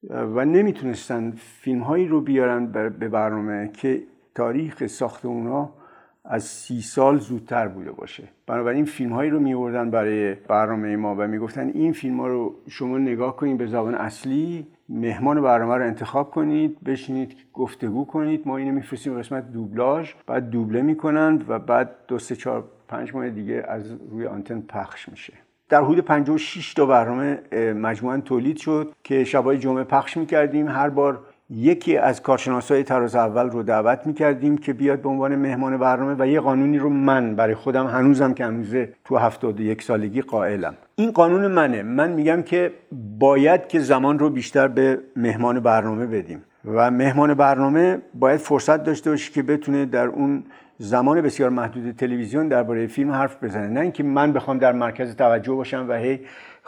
و 0.09 0.45
نمی‌تونستن 0.45 1.31
فیلم 1.35 1.79
هایی 1.79 2.07
رو 2.07 2.21
بیارن 2.21 2.65
به 2.99 3.09
برنامه 3.09 3.69
که 3.73 3.99
تاریخ 4.35 4.87
ساخت 4.87 5.25
اونها 5.25 5.78
از 6.31 6.43
سی 6.43 6.81
سال 6.81 7.17
زودتر 7.17 7.67
بوده 7.67 7.91
باشه. 7.91 8.23
بنابراین 8.47 8.85
فیلم 8.85 9.13
هایی 9.13 9.29
رو 9.29 9.39
میوردن 9.39 9.91
برای 9.91 10.33
برنامه 10.33 10.95
ما 10.95 11.15
و 11.15 11.27
می‌گفتن 11.27 11.71
این 11.73 11.91
فیلم 11.93 12.19
ها 12.19 12.27
رو 12.27 12.55
شما 12.67 12.97
نگاه 12.97 13.35
کنید 13.35 13.57
به 13.57 13.67
زبان 13.67 13.95
اصلی 13.95 14.67
مهمان 14.89 15.41
برنامه 15.41 15.75
رو 15.75 15.85
انتخاب 15.85 16.31
کنید 16.31 16.83
بشینید 16.83 17.35
گفتگو 17.53 18.05
کنید. 18.05 18.41
ما 18.45 18.57
اینو 18.57 18.73
میفرستیم 18.73 19.19
قسمت 19.19 19.51
دوبلاژ 19.51 20.13
بعد 20.27 20.49
دوبله 20.49 20.81
می‌کنند 20.81 21.49
و 21.49 21.59
بعد 21.59 21.95
دو 22.07 22.19
سه 22.19 22.35
چهار 22.35 22.63
پنج 22.87 23.15
ماه 23.15 23.29
دیگه 23.29 23.65
از 23.67 23.91
روی 24.11 24.25
آنتن 24.25 24.61
پخش 24.61 25.09
میشه. 25.09 25.33
در 25.69 25.81
حدود 25.81 25.99
56 25.99 26.73
تا 26.73 26.85
برنامه 26.85 27.39
مجموعا 27.73 28.17
تولید 28.19 28.57
شد 28.57 28.93
که 29.03 29.23
شبای 29.23 29.57
جمعه 29.57 29.83
پخش 29.83 30.17
می‌کردیم. 30.17 30.67
هر 30.67 30.89
بار 30.89 31.19
یکی 31.49 31.97
از 31.97 32.21
کارشناسای 32.21 32.83
تراز 32.83 33.15
اول 33.15 33.49
رو 33.49 33.63
دعوت 33.63 34.07
می‌کردیم 34.07 34.57
که 34.57 34.73
بیاد 34.73 35.01
به 35.01 35.09
عنوان 35.09 35.35
مهمان 35.35 35.77
برنامه 35.77 36.15
و 36.19 36.27
یه 36.27 36.39
قانونی 36.39 36.77
رو 36.77 36.89
من 36.89 37.35
برای 37.35 37.55
خودم 37.55 37.87
هنوزم 37.87 38.33
که 38.33 38.45
هنوزه 38.45 38.93
تو 39.05 39.17
71 39.17 39.81
سالگی 39.81 40.21
قائلم. 40.21 40.73
این 40.95 41.11
قانون 41.11 41.47
منه. 41.47 41.83
من 41.83 42.11
میگم 42.11 42.41
که 42.41 42.73
باید 43.19 43.67
که 43.67 43.79
زمان 43.79 44.19
رو 44.19 44.29
بیشتر 44.29 44.67
به 44.67 44.99
مهمان 45.15 45.59
برنامه 45.59 46.05
بدیم 46.05 46.43
و 46.65 46.91
مهمان 46.91 47.33
برنامه 47.33 48.01
باید 48.13 48.39
فرصت 48.39 48.83
داشته 48.83 49.09
باشه 49.09 49.31
که 49.31 49.43
بتونه 49.43 49.85
در 49.85 50.07
اون 50.07 50.43
زمان 50.77 51.21
بسیار 51.21 51.49
محدود 51.49 51.95
تلویزیون 51.95 52.47
درباره 52.47 52.87
فیلم 52.87 53.11
حرف 53.11 53.43
بزنه. 53.43 53.67
نه 53.67 53.79
اینکه 53.79 54.03
من 54.03 54.33
بخوام 54.33 54.57
در 54.57 54.71
مرکز 54.71 55.15
توجه 55.15 55.53
باشم 55.53 55.85
و 55.89 55.93
هی 55.93 56.19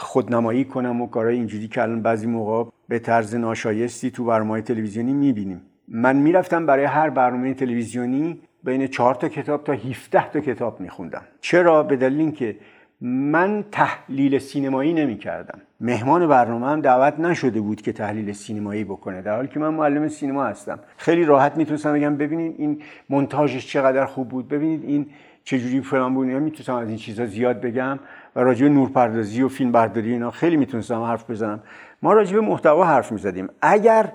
خودنمایی 0.04 0.66
کنم 0.66 1.02
و 1.02 1.08
کارهای 1.08 1.36
اینجوری 1.36 1.68
که 1.68 1.82
الان 1.82 2.02
بعضی 2.02 2.28
موقع 2.28 2.70
به 2.88 3.00
طرز 3.00 3.36
ناشایستی 3.36 4.12
تو 4.12 4.26
برنامه 4.26 4.62
تلویزیونی 4.62 5.14
می‌بینیم. 5.14 5.62
من 5.88 6.16
می‌رفتم 6.16 6.66
برای 6.66 6.86
هر 6.86 7.10
برنامه 7.10 7.54
تلویزیونی 7.54 8.40
بین 8.64 8.88
چهار 8.88 9.16
تا 9.16 9.30
کتاب 9.30 9.64
تا 9.64 9.74
17 9.74 10.30
تا 10.30 10.40
کتاب 10.40 10.80
میخوندم. 10.80 11.22
چرا؟ 11.42 11.84
به 11.84 11.96
دلیل 11.96 12.20
اینکه 12.20 12.56
من 13.02 13.64
تحلیل 13.72 14.40
سینمایی 14.40 14.94
نمی 14.94 15.18
کردم 15.18 15.62
مهمان 15.80 16.28
برنامه 16.28 16.68
هم 16.68 16.82
دعوت 16.82 17.20
نشده 17.20 17.62
بود 17.62 17.82
که 17.82 17.94
تحلیل 17.94 18.32
سینمایی 18.32 18.84
بکنه 18.84 19.22
در 19.22 19.36
حالی 19.36 19.48
که 19.48 19.60
من 19.60 19.70
معلم 19.70 20.08
سینما 20.08 20.46
هستم. 20.46 20.80
خیلی 20.98 21.26
راحت 21.26 21.58
می‌تونستم 21.58 21.94
بگم 21.94 22.18
ببینید 22.18 22.56
این 22.58 22.82
مونتاژش 23.10 23.68
چقدر 23.68 24.06
خوب 24.06 24.30
بود 24.30 24.48
ببینید 24.48 24.84
این 24.84 25.06
چجوری 25.44 25.82
فلان 25.82 26.14
بود 26.14 26.28
می‌تونستم 26.28 26.76
از 26.76 26.88
این 26.88 26.98
چیزا 26.98 27.26
زیاد 27.26 27.62
بگم. 27.62 28.00
و 28.36 28.40
راجع 28.40 28.68
نورپردازی 28.68 29.42
و 29.42 29.48
فیلم 29.48 29.72
برداری 29.72 30.12
اینا 30.12 30.32
خیلی 30.32 30.58
می‌تونستم 30.58 31.02
حرف 31.02 31.30
بزنم. 31.30 31.60
ما 32.02 32.14
راجع 32.14 32.36
به 32.36 32.42
محتوا 32.42 32.86
حرف 32.86 33.12
می‌زدیم. 33.12 33.50
اگر 33.62 34.12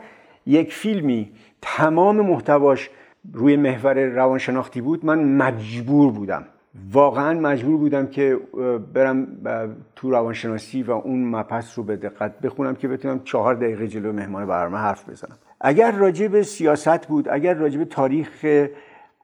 یک 0.46 0.74
فیلمی 0.74 1.32
تمام 1.62 2.20
محتواش 2.20 2.90
روی 3.32 3.56
محور 3.56 4.04
روانشناختی 4.04 4.80
بود 4.80 5.04
من 5.04 5.24
مجبور 5.24 6.12
بودم. 6.12 6.44
واقعا 6.92 7.40
مجبور 7.40 7.76
بودم 7.76 8.06
که 8.06 8.38
برم 8.94 9.26
تو 9.96 10.10
روانشناسی 10.10 10.82
و 10.82 10.90
اون 10.90 11.24
مپس 11.24 11.78
رو 11.78 11.84
به 11.84 11.96
دقت 11.96 12.40
بخونم 12.40 12.74
که 12.74 12.88
بتونم 12.88 13.20
چهار 13.24 13.54
دقیقه 13.54 13.88
جلو 13.88 14.12
مهمان 14.12 14.46
برنامه 14.46 14.78
حرف 14.78 15.08
بزنم. 15.10 15.36
اگر 15.60 15.92
راجع 15.92 16.28
به 16.28 16.42
سیاست 16.42 17.06
بود 17.06 17.28
اگر 17.28 17.54
راجع 17.54 17.78
به 17.78 17.84
تاریخ 17.84 18.46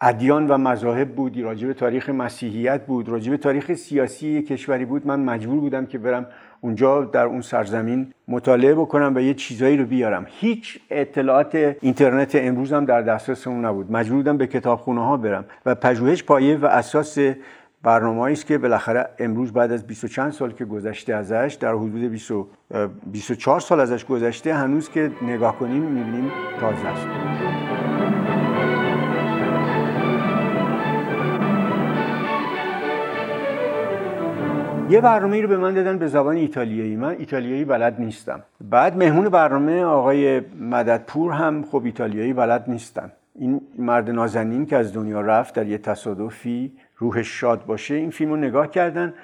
ادیان 0.04 0.46
و 0.46 0.58
مذاهب 0.58 1.08
بود 1.14 1.40
راجع 1.40 1.66
به 1.66 1.74
تاریخ 1.74 2.08
مسیحیت 2.08 2.86
بود 2.86 3.08
راجع 3.08 3.30
به 3.30 3.36
تاریخ 3.36 3.74
سیاسی 3.74 4.42
کشوری 4.42 4.84
بود. 4.84 5.06
من 5.06 5.20
مجبور 5.20 5.60
بودم 5.60 5.86
که 5.86 5.98
برم 5.98 6.26
اونجا 6.60 7.04
در 7.04 7.24
اون 7.24 7.40
سرزمین 7.40 8.12
مطالعه 8.28 8.74
بکنم 8.74 9.12
و 9.16 9.20
یه 9.20 9.34
چیزایی 9.34 9.76
رو 9.76 9.84
بیارم. 9.84 10.26
هیچ 10.28 10.78
اطلاعات 10.90 11.54
اینترنت 11.80 12.34
امروز 12.34 12.72
هم 12.72 12.84
در 12.84 13.02
دسترسمون 13.02 13.64
نبود. 13.64 13.92
مجبور 13.92 14.16
بودم 14.16 14.36
به 14.36 14.46
کتابخونه 14.46 15.04
ها 15.04 15.16
برم 15.16 15.44
و 15.66 15.74
پژوهش 15.74 16.22
پایه 16.22 16.56
و 16.56 16.66
اساس 16.66 17.18
برنامه 17.82 18.32
است 18.32 18.46
که 18.46 18.58
بالاخره 18.58 19.08
امروز 19.18 19.52
بعد 19.52 19.72
از 19.72 19.86
20 19.86 20.06
چند 20.06 20.32
سال 20.32 20.52
که 20.52 20.64
گذشته 20.64 21.14
ازش 21.14 21.56
در 21.60 21.74
حدود 21.74 22.10
20 22.10 22.32
24 23.06 23.60
سال 23.60 23.80
ازش 23.80 24.04
گذشته 24.04 24.54
هنوز 24.54 24.90
که 24.90 25.10
نگاه 25.22 25.58
کنیم 25.58 25.82
می‌بینیم 25.82 26.32
تازه 26.60 26.86
است. 26.86 27.81
یه 34.92 35.00
برنامه 35.00 35.40
رو 35.40 35.48
به 35.48 35.56
من 35.56 35.74
دادن 35.74 35.98
به 35.98 36.06
زبان 36.06 36.36
ایتالیایی. 36.36 36.96
من 36.96 37.16
ایتالیایی 37.18 37.64
بلد 37.64 38.00
نیستم. 38.00 38.42
بعد 38.60 38.96
مهمون 38.96 39.28
برنامه 39.28 39.84
آقای 39.84 40.40
مددپور 40.60 41.32
هم 41.32 41.64
خب 41.70 41.84
ایتالیایی 41.84 42.32
بلد 42.32 42.64
نیستن. 42.68 43.12
این 43.34 43.60
مرد 43.78 44.10
نازنین 44.10 44.66
که 44.66 44.76
از 44.76 44.92
دنیا 44.92 45.20
رفت 45.20 45.54
در 45.54 45.66
یه 45.66 45.78
تصادفی 45.78 46.72
روحش 46.96 47.40
شاد 47.40 47.66
باشه 47.66 47.94
این 47.94 48.10
فیلم 48.10 48.30
رو 48.30 48.36
نگاه 48.36 48.70
کردن 48.70 49.14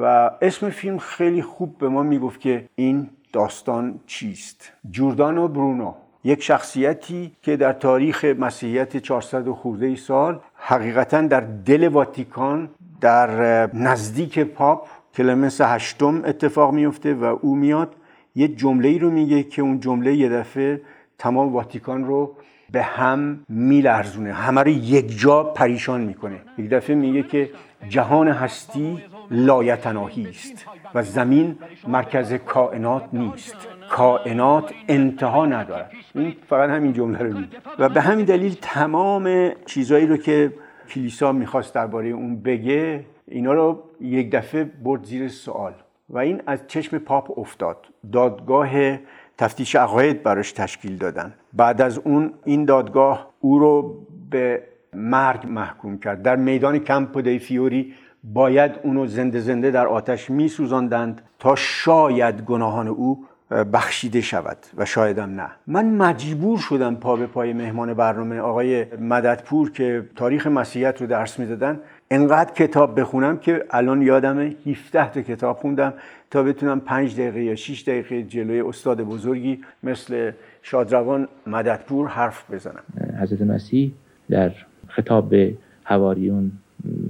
و 0.00 0.30
اسم 0.40 0.70
فیلم 0.70 0.98
خیلی 0.98 1.42
خوب 1.42 1.78
به 1.78 1.88
ما 1.88 2.02
می‌گفت 2.02 2.40
که 2.40 2.64
این 2.74 3.08
داستان 3.32 4.00
چیست. 4.06 4.72
جوردانو 4.90 5.48
برونو 5.48 5.94
یک 6.24 6.42
شخصیتی 6.42 7.32
که 7.42 7.56
در 7.56 7.72
تاریخ 7.72 8.24
مسیحیت 8.24 8.96
400 8.96 9.48
خورده 9.48 9.96
سال 9.96 10.40
حقیقتا 10.54 11.22
در 11.22 11.40
دل 11.40 11.88
واتیکان 11.88 12.68
در 13.00 13.66
نزدیک 13.74 14.38
پاپ 14.38 14.88
کلمنس 15.14 15.60
هشتم 15.60 16.22
اتفاق 16.24 16.72
میفته 16.72 17.14
و 17.14 17.24
او 17.24 17.56
میاد 17.56 17.94
یه 18.34 18.48
جمله 18.48 18.88
ای 18.88 18.98
رو 18.98 19.10
میگه 19.10 19.42
که 19.42 19.62
اون 19.62 19.80
جمله 19.80 20.14
یه 20.14 20.28
دفعه 20.28 20.80
تمام 21.18 21.52
واتیکان 21.52 22.04
رو 22.04 22.36
به 22.72 22.82
هم 22.82 23.44
میلرزونه 23.48 24.32
همه 24.32 24.60
رو 24.60 24.68
یک 24.68 25.20
جا 25.20 25.44
پریشان 25.44 26.00
می‌کنه. 26.00 26.40
یک 26.58 26.70
دفعه 26.70 26.96
میگه 26.96 27.22
که 27.22 27.50
جهان 27.88 28.28
هستی 28.28 28.98
لایتناهی 29.30 30.28
است 30.28 30.66
و 30.94 31.02
زمین 31.02 31.58
مرکز 31.88 32.32
کائنات 32.32 33.04
نیست. 33.12 33.56
کائنات 33.90 34.72
انتها 34.88 35.46
ندارد. 35.46 35.90
این 36.14 36.36
فقط 36.48 36.70
همین 36.70 36.92
جمله 36.92 37.18
رو 37.18 37.38
میگه. 37.38 37.56
و 37.78 37.88
به 37.88 38.00
همین 38.00 38.24
دلیل 38.24 38.56
تمام 38.60 39.50
چیزهایی 39.66 40.06
رو 40.06 40.16
که 40.16 40.52
کلیسا 40.88 41.32
می‌خواست 41.32 41.74
درباره 41.74 42.08
اون 42.08 42.42
بگه 42.42 43.04
اینا 43.28 43.52
رو 43.52 43.82
یک 44.02 44.30
دفعه 44.30 44.64
برد 44.64 45.04
زیر 45.04 45.28
سوال 45.28 45.72
و 46.08 46.18
این 46.18 46.42
از 46.46 46.58
چشم 46.66 46.98
پاپ 46.98 47.38
افتاد. 47.38 47.86
دادگاه 48.12 48.98
تفتیش 49.38 49.76
عقاید 49.76 50.22
براش 50.22 50.52
تشکیل 50.52 50.96
دادن. 50.96 51.34
بعد 51.52 51.82
از 51.82 51.98
اون 51.98 52.34
این 52.44 52.64
دادگاه 52.64 53.30
او 53.40 53.58
رو 53.58 54.06
به 54.30 54.62
مرگ 54.94 55.46
محکوم 55.48 55.98
کرد. 55.98 56.22
در 56.22 56.36
میدان 56.36 56.78
کمپو 56.78 57.22
دی 57.22 57.38
فیوری 57.38 57.94
باید 58.24 58.72
اونو 58.82 59.06
زنده 59.06 59.40
زنده 59.40 59.70
در 59.70 59.86
آتش 59.86 60.30
می 60.30 60.48
سوزاندند 60.48 61.22
تا 61.38 61.54
شاید 61.54 62.42
گناهان 62.42 62.88
او 62.88 63.24
بخشیده 63.72 64.20
شود 64.20 64.56
و 64.76 64.84
شایدم 64.84 65.30
نه. 65.30 65.50
من 65.66 65.96
مجبور 65.96 66.58
شدم 66.58 66.94
پا 66.94 67.16
به 67.16 67.26
پای 67.26 67.52
مهمان 67.52 67.94
برنامه 67.94 68.40
آقای 68.40 68.84
مددپور 68.84 69.70
که 69.70 70.08
تاریخ 70.16 70.46
مسیحیت 70.46 71.00
رو 71.00 71.06
درس 71.06 71.38
می‌دادن 71.38 71.80
انقدر 72.12 72.52
کتاب 72.54 73.00
بخونم 73.00 73.38
که 73.38 73.64
الان 73.70 74.02
یادمه 74.02 74.54
17 74.66 75.10
تا 75.10 75.22
کتاب 75.22 75.56
خوندم 75.56 75.92
تا 76.30 76.42
بتونم 76.42 76.80
5 76.80 77.14
دقیقه 77.14 77.42
یا 77.42 77.54
6 77.54 77.82
دقیقه 77.82 78.22
جلوی 78.22 78.60
استاد 78.60 79.00
بزرگی 79.02 79.60
مثل 79.82 80.32
شادروان 80.62 81.28
مددپور 81.46 82.08
حرف 82.08 82.50
بزنم. 82.50 82.82
حضرت 83.20 83.42
مسیح 83.42 83.92
در 84.30 84.52
خطاب 84.88 85.28
به 85.28 85.54
حواریون 85.84 86.52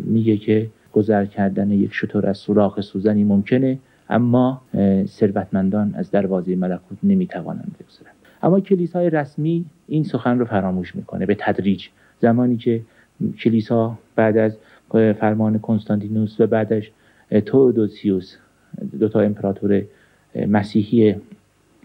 میگه 0.05 0.37
که 0.37 0.67
گذر 0.93 1.25
کردن 1.25 1.71
یک 1.71 1.95
شطور 1.95 2.27
از 2.27 2.39
سوراخ 2.39 2.81
سوزنی 2.81 3.25
ممکنه 3.25 3.79
اما 4.11 4.63
ثروتمندان 5.07 5.95
از 5.95 6.11
دروازه 6.11 6.57
ملکوت 6.57 6.99
نمی‌توانند 7.03 7.77
بگذرند. 7.81 8.15
اما 8.43 8.61
کلیسای 8.61 9.11
رسمی 9.11 9.65
این 9.89 10.05
سخن 10.05 10.39
رو 10.39 10.45
فراموش 10.45 10.97
می‌کنه 10.97 11.27
به 11.27 11.37
تدریج. 11.41 11.89
زمانی 12.21 12.57
که 12.57 12.81
کلیسا 13.39 13.99
بعد 14.17 14.37
از 14.37 14.57
فرمان 14.93 15.59
کنستانتینوس 15.59 16.41
و 16.41 16.47
بعدش 16.47 16.91
تودوسیوس 17.47 18.37
دو 19.01 19.09
تا 19.09 19.21
امپراتور 19.21 19.83
مسیحی 20.49 21.17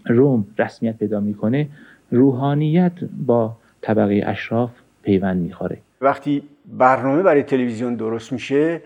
روم 0.06 0.46
رسمیت 0.58 0.98
پیدا 0.98 1.20
می‌کنه. 1.20 1.68
روحانیت 2.10 2.92
با 3.26 3.56
طبقه 3.80 4.22
اشراف 4.26 4.70
پیوند 5.02 5.42
می‌خوره. 5.42 5.78
وقتی 6.00 6.42
برنامه 6.78 7.22
برای 7.22 7.42
تلویزیون 7.42 7.94
درست 7.94 8.32
میشه 8.32 8.82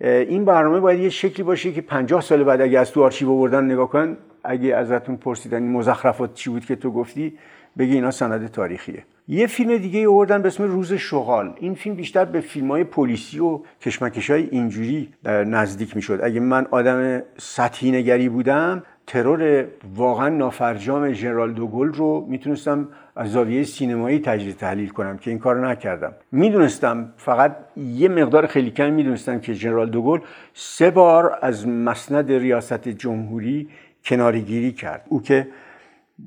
این 0.00 0.44
برنامه 0.44 0.80
باید 0.80 1.00
یه 1.00 1.08
شکلی 1.08 1.42
باشه 1.42 1.72
که 1.72 1.80
50 1.80 2.20
سال 2.20 2.44
بعد 2.44 2.60
اگه 2.60 2.78
از 2.78 2.92
تو 2.92 3.02
آرشیو 3.02 3.30
آوردن 3.30 3.64
نگاه 3.64 3.88
کن 3.88 4.16
اگه 4.44 4.76
ازتون 4.76 5.16
پرسیدن 5.16 5.62
این 5.62 5.72
مزخرفات 5.72 6.34
چی 6.34 6.50
بود 6.50 6.64
که 6.64 6.76
تو 6.76 6.90
گفتی 6.90 7.32
بگی 7.78 7.94
اینا 7.94 8.10
سند 8.10 8.50
تاریخیه. 8.50 9.04
یه 9.32 9.46
فیلم 9.46 9.76
دیگه 9.76 10.08
آوردن 10.08 10.42
به 10.42 10.48
اسم 10.48 10.64
روز 10.64 10.92
شغال. 10.92 11.54
این 11.60 11.74
فیلم 11.74 11.94
بیشتر 11.94 12.24
به 12.24 12.40
فیلم 12.40 12.68
های 12.68 12.84
پلیسی 12.84 13.40
و 13.40 13.60
کشمکش 13.80 14.30
های 14.30 14.48
اینجوری 14.50 15.08
نزدیک 15.24 15.96
می‌شد. 15.96 16.20
اگه 16.22 16.40
من 16.40 16.66
آدم 16.70 17.22
سطحی 17.38 17.90
نگری 17.90 18.28
بودم 18.28 18.82
ترور 19.06 19.64
واقعا 19.96 20.28
نافرجام 20.28 21.12
ژنرال 21.12 21.52
دوگل 21.52 21.92
رو 21.92 22.26
می‌تونستم 22.28 22.88
از 23.16 23.32
زاویه 23.32 23.64
سینمایی 23.64 24.18
تجزیه 24.18 24.52
تحلیل 24.52 24.88
کنم 24.88 25.18
که 25.18 25.30
این 25.30 25.38
کار 25.38 25.68
نکردم. 25.68 26.12
می‌دونستم 26.32 27.12
فقط 27.16 27.56
یه 27.76 28.08
مقدار 28.08 28.46
خیلی 28.46 28.70
کم 28.70 28.92
می‌دونستم 28.92 29.40
که 29.40 29.52
ژنرال 29.52 29.90
دوگل 29.90 30.20
سه 30.54 30.90
بار 30.90 31.38
از 31.42 31.68
مسند 31.68 32.32
ریاست 32.32 32.88
جمهوری 32.88 33.68
کنارگیری 34.04 34.72
کرد. 34.72 35.06
او 35.08 35.22
که 35.22 35.48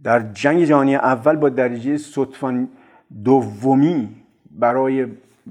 در 0.03 0.19
جنگ 0.33 0.63
جهانی 0.63 0.95
اول 0.95 1.35
با 1.35 1.49
درجه 1.49 1.97
صدفان 1.97 2.69
دومی 3.23 4.09
برای 4.51 5.07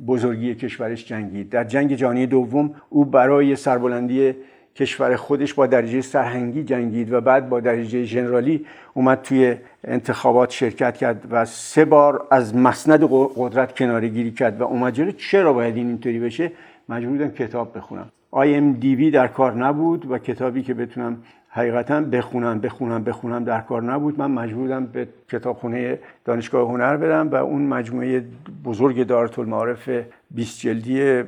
بزرگی 0.07 0.55
کشورش 0.55 1.05
جنگید 1.05 1.51
در 1.51 1.65
جنگ 1.65 1.95
جهانی 1.95 2.27
دوم 2.27 2.75
او 2.89 3.05
برای 3.05 3.57
سربلندی 3.57 4.35
کشور 4.77 5.17
خودش 5.17 5.55
با 5.55 5.67
درجه 5.67 6.01
سرهنگی 6.01 6.65
جنگید 6.65 7.13
و 7.13 7.21
بعد 7.21 7.49
با 7.49 7.61
درجه 7.61 8.05
ژنرالی 8.05 8.67
اومد 8.95 9.23
توی 9.23 9.57
انتخابات 9.85 10.51
شرکت 10.51 10.97
کرد 10.97 11.27
و 11.31 11.45
سه 11.45 11.85
بار 11.85 12.27
از 12.31 12.57
مسند 12.57 13.09
قدرت 13.37 13.75
کناره 13.79 14.09
گیری 14.09 14.31
کرد 14.31 14.61
و 14.61 14.65
اومد 14.65 14.93
جلو. 14.93 15.11
چرا 15.11 15.53
باید 15.53 15.77
این 15.77 15.87
اینطوری 15.87 16.21
بشه؟ 16.21 16.53
مجبور 16.89 17.13
بودم 17.13 17.31
کتاب 17.31 17.77
بخونم. 17.77 18.11
IMDb 18.33 19.13
در 19.13 19.29
کار 19.29 19.55
نبود 19.55 20.11
و 20.11 20.19
کتابی 20.19 20.63
که 20.63 20.75
بتونم 20.75 21.23
حقیقتا 21.57 22.01
بخونم 22.01 22.61
بخونم 22.61 23.05
بخونم 23.05 23.45
در 23.45 23.61
کار 23.61 23.83
نبود. 23.83 24.19
من 24.19 24.31
مجبورم 24.31 24.87
به 24.87 25.09
کتابخونه 25.31 25.99
دانشگاه 26.25 26.69
هنر 26.69 26.97
برم 26.97 27.29
و 27.29 27.35
اون 27.35 27.67
مجموعه 27.67 28.25
بزرگ 28.65 29.07
دارت 29.07 29.39
المعارف 29.39 29.91
20 30.31 30.61
جلدی 30.61 31.23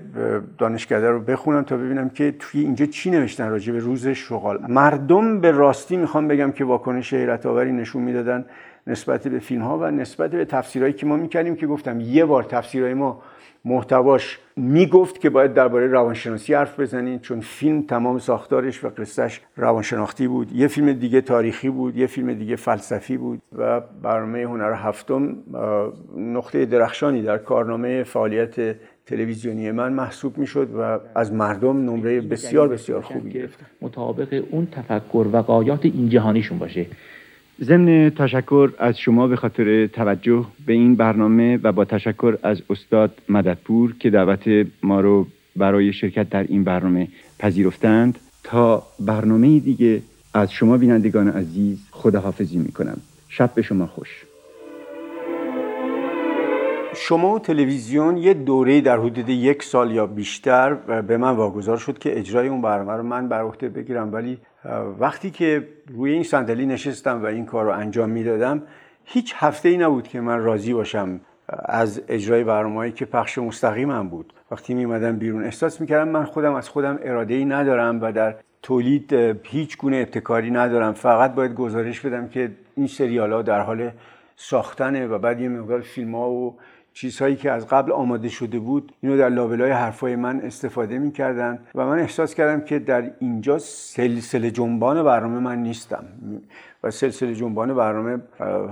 دانشکده 0.58 1.10
رو 1.10 1.20
بخونم 1.20 1.62
تا 1.62 1.76
ببینم 1.76 2.08
که 2.08 2.34
توی 2.38 2.60
اینجا 2.60 2.86
چی 2.86 3.10
نوشتن 3.10 3.48
راجع 3.50 3.72
به 3.72 3.78
روز 3.78 4.08
شغال. 4.08 4.58
مردم 4.68 5.40
به 5.40 5.50
راستی 5.50 5.96
می‌خوام 5.96 6.28
بگم 6.28 6.52
که 6.52 6.64
واکنش 6.64 7.14
حیرت 7.14 7.46
آوری 7.46 7.72
نشون 7.72 8.02
می‌دادن 8.02 8.44
نسبت 8.86 9.28
به 9.28 9.38
فیلم 9.38 9.62
ها 9.62 9.78
و 9.78 9.90
نسبت 9.90 10.30
به 10.30 10.44
تفسیرهایی 10.44 10.94
که 10.94 11.06
ما 11.06 11.16
می‌کردیم 11.16 11.56
که 11.56 11.66
گفتم 11.66 12.00
یه 12.00 12.24
بار 12.24 12.42
تفسیرهای 12.42 12.94
ما 12.94 13.22
محتواش 13.66 14.38
می‌گفت 14.56 15.20
که 15.20 15.30
باید 15.30 15.54
درباره 15.54 15.86
روانشناسی 15.86 16.54
حرف 16.54 16.80
بزنید 16.80 17.20
چون 17.20 17.40
فیلم 17.40 17.82
تمام 17.82 18.18
ساختارش 18.18 18.84
و 18.84 18.88
قصهش 18.88 19.40
روانشناختی 19.56 20.28
بود. 20.28 20.52
یه 20.52 20.68
فیلم 20.68 20.92
دیگه 20.92 21.20
تاریخی 21.20 21.70
بود 21.70 21.96
یه 21.96 22.06
فیلم 22.06 22.34
دیگه 22.34 22.56
فلسفی 22.56 23.16
بود 23.16 23.42
و 23.58 23.80
برنامه 24.02 24.42
هنر 24.42 24.72
هفتم 24.72 25.36
نقطه 26.16 26.66
درخشانی 26.66 27.22
در 27.22 27.38
کارنامه 27.38 28.02
فعالیت 28.02 28.76
تلویزیونی 29.06 29.70
من 29.70 29.92
محسوب 29.92 30.38
می‌شد 30.38 30.68
و 30.78 30.98
از 31.14 31.32
مردم 31.32 31.90
نمره 31.90 32.20
بسیار 32.20 32.68
بسیار 32.68 33.00
خوبی 33.00 33.30
گرفت. 33.30 33.58
مطابق 33.82 34.44
اون 34.50 34.66
تفکر 34.72 35.26
و 35.32 35.36
قایات 35.36 35.84
این 35.84 36.08
جهانیشون 36.08 36.58
باشه. 36.58 36.86
ضمن 37.62 38.10
تشکر 38.10 38.70
از 38.78 38.98
شما 38.98 39.26
به 39.26 39.36
خاطر 39.36 39.86
توجه 39.86 40.46
به 40.66 40.72
این 40.72 40.94
برنامه 40.94 41.58
و 41.62 41.72
با 41.72 41.84
تشکر 41.84 42.38
از 42.42 42.62
استاد 42.70 43.18
مددپور 43.28 43.94
که 43.98 44.10
دعوت 44.10 44.66
ما 44.82 45.00
رو 45.00 45.26
برای 45.56 45.92
شرکت 45.92 46.30
در 46.30 46.42
این 46.42 46.64
برنامه 46.64 47.08
پذیرفتند. 47.38 48.18
تا 48.44 48.82
برنامه 49.00 49.58
دیگه 49.58 50.02
از 50.34 50.52
شما 50.52 50.76
بینندگان 50.76 51.28
عزیز 51.28 51.78
خداحافظی 51.90 52.58
می 52.58 52.72
کنم 52.72 52.96
شب 53.28 53.54
به 53.54 53.62
شما 53.62 53.86
خوش. 53.86 54.24
شما 56.94 57.38
تلویزیون 57.38 58.16
یه 58.16 58.34
دوره 58.34 58.80
در 58.80 58.98
حدود 58.98 59.28
یک 59.28 59.62
سال 59.62 59.90
یا 59.90 60.06
بیشتر 60.06 60.74
به 61.02 61.16
من 61.16 61.36
واگذار 61.36 61.76
شد 61.76 61.98
که 61.98 62.18
اجرای 62.18 62.48
اون 62.48 62.62
برنامه 62.62 62.92
رو 62.92 63.02
من 63.02 63.28
بر 63.28 63.40
عهده 63.42 63.68
بگیرم 63.68 64.12
ولی 64.12 64.38
وقتی 64.98 65.30
که 65.30 65.68
روی 65.88 66.12
این 66.12 66.22
صندلی 66.22 66.66
نشستم 66.66 67.22
و 67.22 67.26
این 67.26 67.46
کار 67.46 67.64
رو 67.64 67.70
انجام 67.70 68.10
می‌دادم 68.10 68.62
هیچ 69.04 69.34
هفته 69.36 69.68
ای 69.68 69.78
نبود 69.78 70.08
که 70.08 70.20
من 70.20 70.38
راضی 70.38 70.74
باشم 70.74 71.20
از 71.48 72.02
اجرای 72.08 72.44
برنامه‌ای 72.44 72.92
که 72.92 73.04
پخش 73.04 73.38
مستقیمم 73.38 74.08
بود. 74.08 74.32
وقتی 74.50 74.74
میمدم 74.74 75.16
بیرون 75.16 75.44
احساس 75.44 75.80
می‌کردم 75.80 76.08
من 76.08 76.24
خودم 76.24 76.54
از 76.54 76.68
خودم 76.68 76.98
اراده 77.02 77.34
ای 77.34 77.44
ندارم 77.44 78.02
و 78.02 78.12
در 78.12 78.34
تولید 78.62 79.12
هیچ 79.42 79.78
گونه 79.78 79.96
ابتکاری 79.96 80.50
ندارم. 80.50 80.92
فقط 80.92 81.34
باید 81.34 81.54
گزارش 81.54 82.00
بدم 82.00 82.28
که 82.28 82.50
این 82.76 82.86
سریال 82.86 83.32
ها 83.32 83.42
در 83.42 83.60
حال 83.60 83.90
ساختنه 84.36 85.06
و 85.06 85.18
بعد 85.18 85.40
یه 85.40 85.48
مقدار 85.48 85.80
فیلم 85.80 86.14
ها 86.14 86.30
و 86.30 86.56
چیزهایی 86.96 87.36
که 87.36 87.50
از 87.50 87.66
قبل 87.66 87.92
آماده 87.92 88.28
شده 88.28 88.58
بود 88.58 88.92
اینو 89.00 89.16
در 89.16 89.28
لابلای 89.28 89.70
حرفای 89.70 90.16
من 90.16 90.40
استفاده 90.40 90.98
می‌کردن 90.98 91.58
و 91.74 91.86
من 91.86 91.98
احساس 91.98 92.34
کردم 92.34 92.64
که 92.64 92.78
در 92.78 93.10
اینجا 93.18 93.58
سلسله 93.58 94.50
جنبان 94.50 95.02
برنامه 95.02 95.38
من 95.38 95.62
نیستم 95.62 96.04
و 96.84 96.90
سلسله 96.90 97.34
جنبان 97.34 97.74
برنامه 97.74 98.18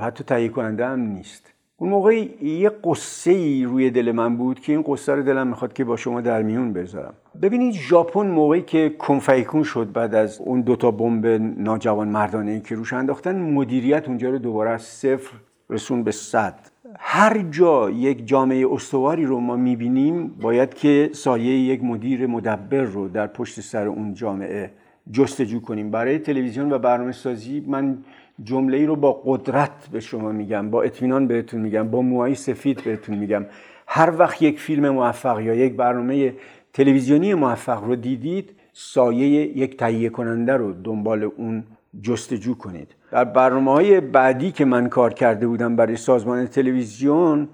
حتی 0.00 0.24
تهیه 0.24 0.48
کننده 0.48 0.86
هم 0.86 1.00
نیست. 1.00 1.52
اون 1.76 1.90
موقع 1.90 2.14
یه 2.42 2.70
قصه 2.84 3.30
ای 3.30 3.64
روی 3.64 3.90
دل 3.90 4.12
من 4.12 4.36
بود 4.36 4.60
که 4.60 4.72
این 4.72 4.84
قصه 4.86 5.14
رو 5.14 5.22
دلم 5.22 5.46
می‌خواد 5.46 5.72
که 5.72 5.84
با 5.84 5.96
شما 5.96 6.20
در 6.20 6.42
میون 6.42 6.72
بذارم. 6.72 7.14
ببینید 7.42 7.74
ژاپن 7.74 8.26
موقعی 8.26 8.62
که 8.62 8.94
کنفیکون 8.98 9.62
شد 9.62 9.92
بعد 9.92 10.14
از 10.14 10.40
اون 10.40 10.60
دوتا 10.60 10.90
بمب 10.90 11.26
ناجوان 11.56 12.08
مردانه 12.08 12.50
ای 12.50 12.60
که 12.60 12.74
روش 12.74 12.92
انداختن 12.92 13.40
مدیریت 13.40 14.08
اونجا 14.08 14.30
رو 14.30 14.38
دوباره 14.38 14.70
از 14.70 14.82
صفر 14.82 15.32
رسون 15.70 16.02
به 16.02 16.10
صد. 16.10 16.73
هر 16.98 17.44
جا 17.50 17.90
یک 17.90 18.26
جامعه 18.26 18.66
استواری 18.72 19.24
رو 19.24 19.40
ما 19.40 19.56
می‌بینیم 19.56 20.28
باید 20.40 20.74
که 20.74 21.10
سایه 21.12 21.58
یک 21.58 21.84
مدیر 21.84 22.26
مدبر 22.26 22.80
رو 22.82 23.08
در 23.08 23.26
پشت 23.26 23.60
سر 23.60 23.86
اون 23.86 24.14
جامعه 24.14 24.70
جستجو 25.12 25.60
کنیم. 25.60 25.90
برای 25.90 26.18
تلویزیون 26.18 26.72
و 26.72 26.78
برنامه 26.78 27.12
سازی 27.12 27.64
من 27.66 27.98
جمله 28.44 28.76
ای 28.76 28.86
رو 28.86 28.96
با 28.96 29.22
قدرت 29.24 29.88
به 29.92 30.00
شما 30.00 30.32
میگم 30.32 30.70
با 30.70 30.82
اطمینان 30.82 31.26
بهتون 31.26 31.60
میگم 31.60 31.88
با 31.88 32.02
موهای 32.02 32.34
سفید 32.34 32.84
بهتون 32.84 33.16
میگم. 33.16 33.46
هر 33.86 34.12
وقت 34.18 34.42
یک 34.42 34.60
فیلم 34.60 34.88
موفق 34.88 35.40
یا 35.40 35.54
یک 35.54 35.76
برنامه 35.76 36.34
تلویزیونی 36.72 37.34
موفق 37.34 37.84
رو 37.84 37.96
دیدید 37.96 38.50
سایه 38.72 39.58
یک 39.58 39.76
تهیه 39.76 40.08
کننده 40.08 40.52
رو 40.52 40.72
دنبال 40.72 41.22
اون 41.22 41.64
جستجو 42.02 42.54
کنید. 42.54 42.94
در 43.10 43.24
برنامه 43.24 43.70
های 43.70 44.00
بعدی 44.00 44.52
که 44.52 44.64
من 44.64 44.88
کار 44.88 45.12
کرده 45.12 45.46
بودم 45.46 45.76
برای 45.76 45.96
سازمان 45.96 46.46
تلویزیون 46.46 47.48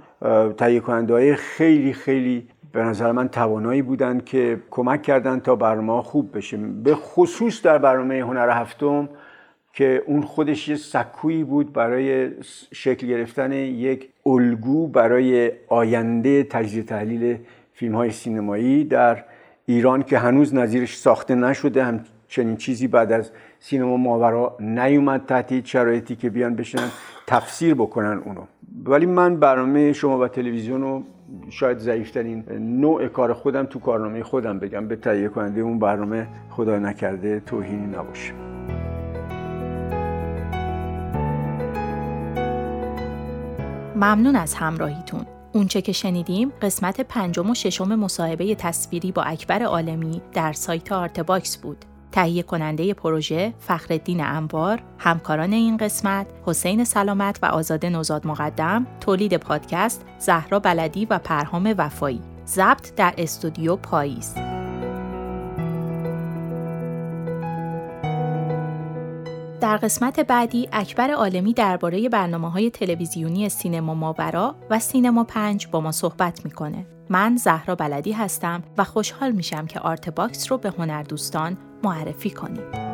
تهیه 0.56 0.80
کننده 0.80 1.14
های 1.14 1.34
خیلی 1.34 1.92
خیلی 1.92 2.48
به 2.72 2.82
نظر 2.82 3.12
من 3.12 3.28
توانایی 3.28 3.82
بودن 3.82 4.20
که 4.20 4.60
کمک 4.70 5.02
کردن 5.02 5.40
تا 5.40 5.56
برنامه 5.56 6.02
خوب 6.02 6.36
بشه. 6.36 6.56
به 6.56 6.94
خصوص 6.94 7.62
در 7.62 7.78
برنامه 7.78 8.20
هنر 8.20 8.50
هفتم 8.50 9.08
که 9.72 10.02
اون 10.06 10.22
خودش 10.22 10.68
یه 10.68 10.76
سکویی 10.76 11.44
بود 11.44 11.72
برای 11.72 12.30
شکل 12.72 13.06
گرفتن 13.06 13.52
یک 13.52 14.08
الگو 14.26 14.88
برای 14.88 15.52
آینده 15.68 16.42
تجزیه 16.42 16.82
تحلیل 16.82 17.38
فیلم 17.72 17.94
های 17.94 18.10
سینمایی 18.10 18.84
در 18.84 19.24
ایران 19.66 20.02
که 20.02 20.18
هنوز 20.18 20.54
نظیرش 20.54 20.96
ساخته 20.96 21.34
نشده. 21.34 21.84
هم 21.84 22.00
چنین 22.30 22.56
چیزی 22.56 22.88
بعد 22.88 23.12
از 23.12 23.30
سینما 23.58 23.96
ماورا 23.96 24.56
نیومد 24.60 25.26
تحت 25.26 25.66
شرایطی 25.66 26.16
که 26.16 26.30
بیان 26.30 26.54
بشنن 26.54 26.88
تفسیر 27.26 27.74
بکنن 27.74 28.22
اونو. 28.24 28.42
ولی 28.84 29.06
من 29.06 29.36
برنامه 29.36 29.92
شما 29.92 30.18
و 30.18 30.28
تلویزیون 30.28 30.80
رو 30.80 31.02
شاید 31.48 31.78
ضعیفترین 31.78 32.44
نوع 32.80 33.08
کار 33.08 33.32
خودم 33.32 33.66
تو 33.66 33.78
کارنامه 33.78 34.22
خودم 34.22 34.58
بگم. 34.58 34.88
به 34.88 34.96
تهیه 34.96 35.28
کننده 35.28 35.60
اون 35.60 35.78
برنامه 35.78 36.28
خدا 36.50 36.78
نکرده 36.78 37.40
توهینی 37.40 37.86
نباشه. 37.86 38.32
ممنون 43.96 44.36
از 44.36 44.54
همراهیتون. 44.54 45.26
اونچه 45.52 45.82
که 45.82 45.92
شنیدیم 45.92 46.52
قسمت 46.62 47.00
پنجم 47.00 47.50
و 47.50 47.54
ششم 47.54 47.94
مصاحبه 47.94 48.54
تصویری 48.54 49.12
با 49.12 49.22
اکبر 49.22 49.62
عالمی 49.62 50.22
در 50.32 50.52
سایت 50.52 50.92
Art 50.92 51.24
Box 51.24 51.56
بود. 51.56 51.84
تهیه 52.12 52.42
کننده 52.42 52.94
پروژه 52.94 53.54
فخردین 53.58 54.24
انوار، 54.24 54.82
همکاران 54.98 55.52
این 55.52 55.76
قسمت 55.76 56.26
حسین 56.46 56.84
سلامت 56.84 57.38
و 57.42 57.46
آزاده 57.46 57.90
نوزاد 57.90 58.26
مقدم، 58.26 58.86
تولید 59.00 59.36
پادکست 59.36 60.04
زهرا 60.18 60.58
بلدی 60.58 61.04
و 61.04 61.18
پرهام 61.18 61.74
وفایی، 61.78 62.20
ضبط 62.46 62.94
در 62.94 63.14
استودیو 63.18 63.76
پاییز. 63.76 64.49
در 69.60 69.76
قسمت 69.76 70.20
بعدی 70.20 70.68
اکبر 70.72 71.10
عالمی 71.10 71.52
درباره 71.52 72.08
برنامه 72.08 72.50
های 72.50 72.70
تلویزیونی 72.70 73.48
سینما 73.48 73.94
ماورا 73.94 74.54
و 74.70 74.78
سینما 74.78 75.24
پنج 75.24 75.66
با 75.66 75.80
ما 75.80 75.92
صحبت 75.92 76.44
می‌کنه. 76.44 76.86
من 77.08 77.36
زهرا 77.36 77.74
بلدی 77.74 78.12
هستم 78.12 78.62
و 78.78 78.84
خوشحال 78.84 79.32
میشم 79.32 79.66
که 79.66 79.80
Art 79.80 80.08
Box 80.08 80.52
رو 80.52 80.58
به 80.58 80.72
هنردوستان 80.78 81.56
معرفی 81.84 82.30
کنید. 82.30 82.90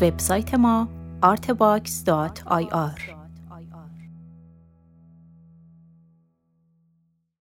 وبسایت 0.00 0.54
ما 0.54 0.88
artbox.ir 1.22 3.23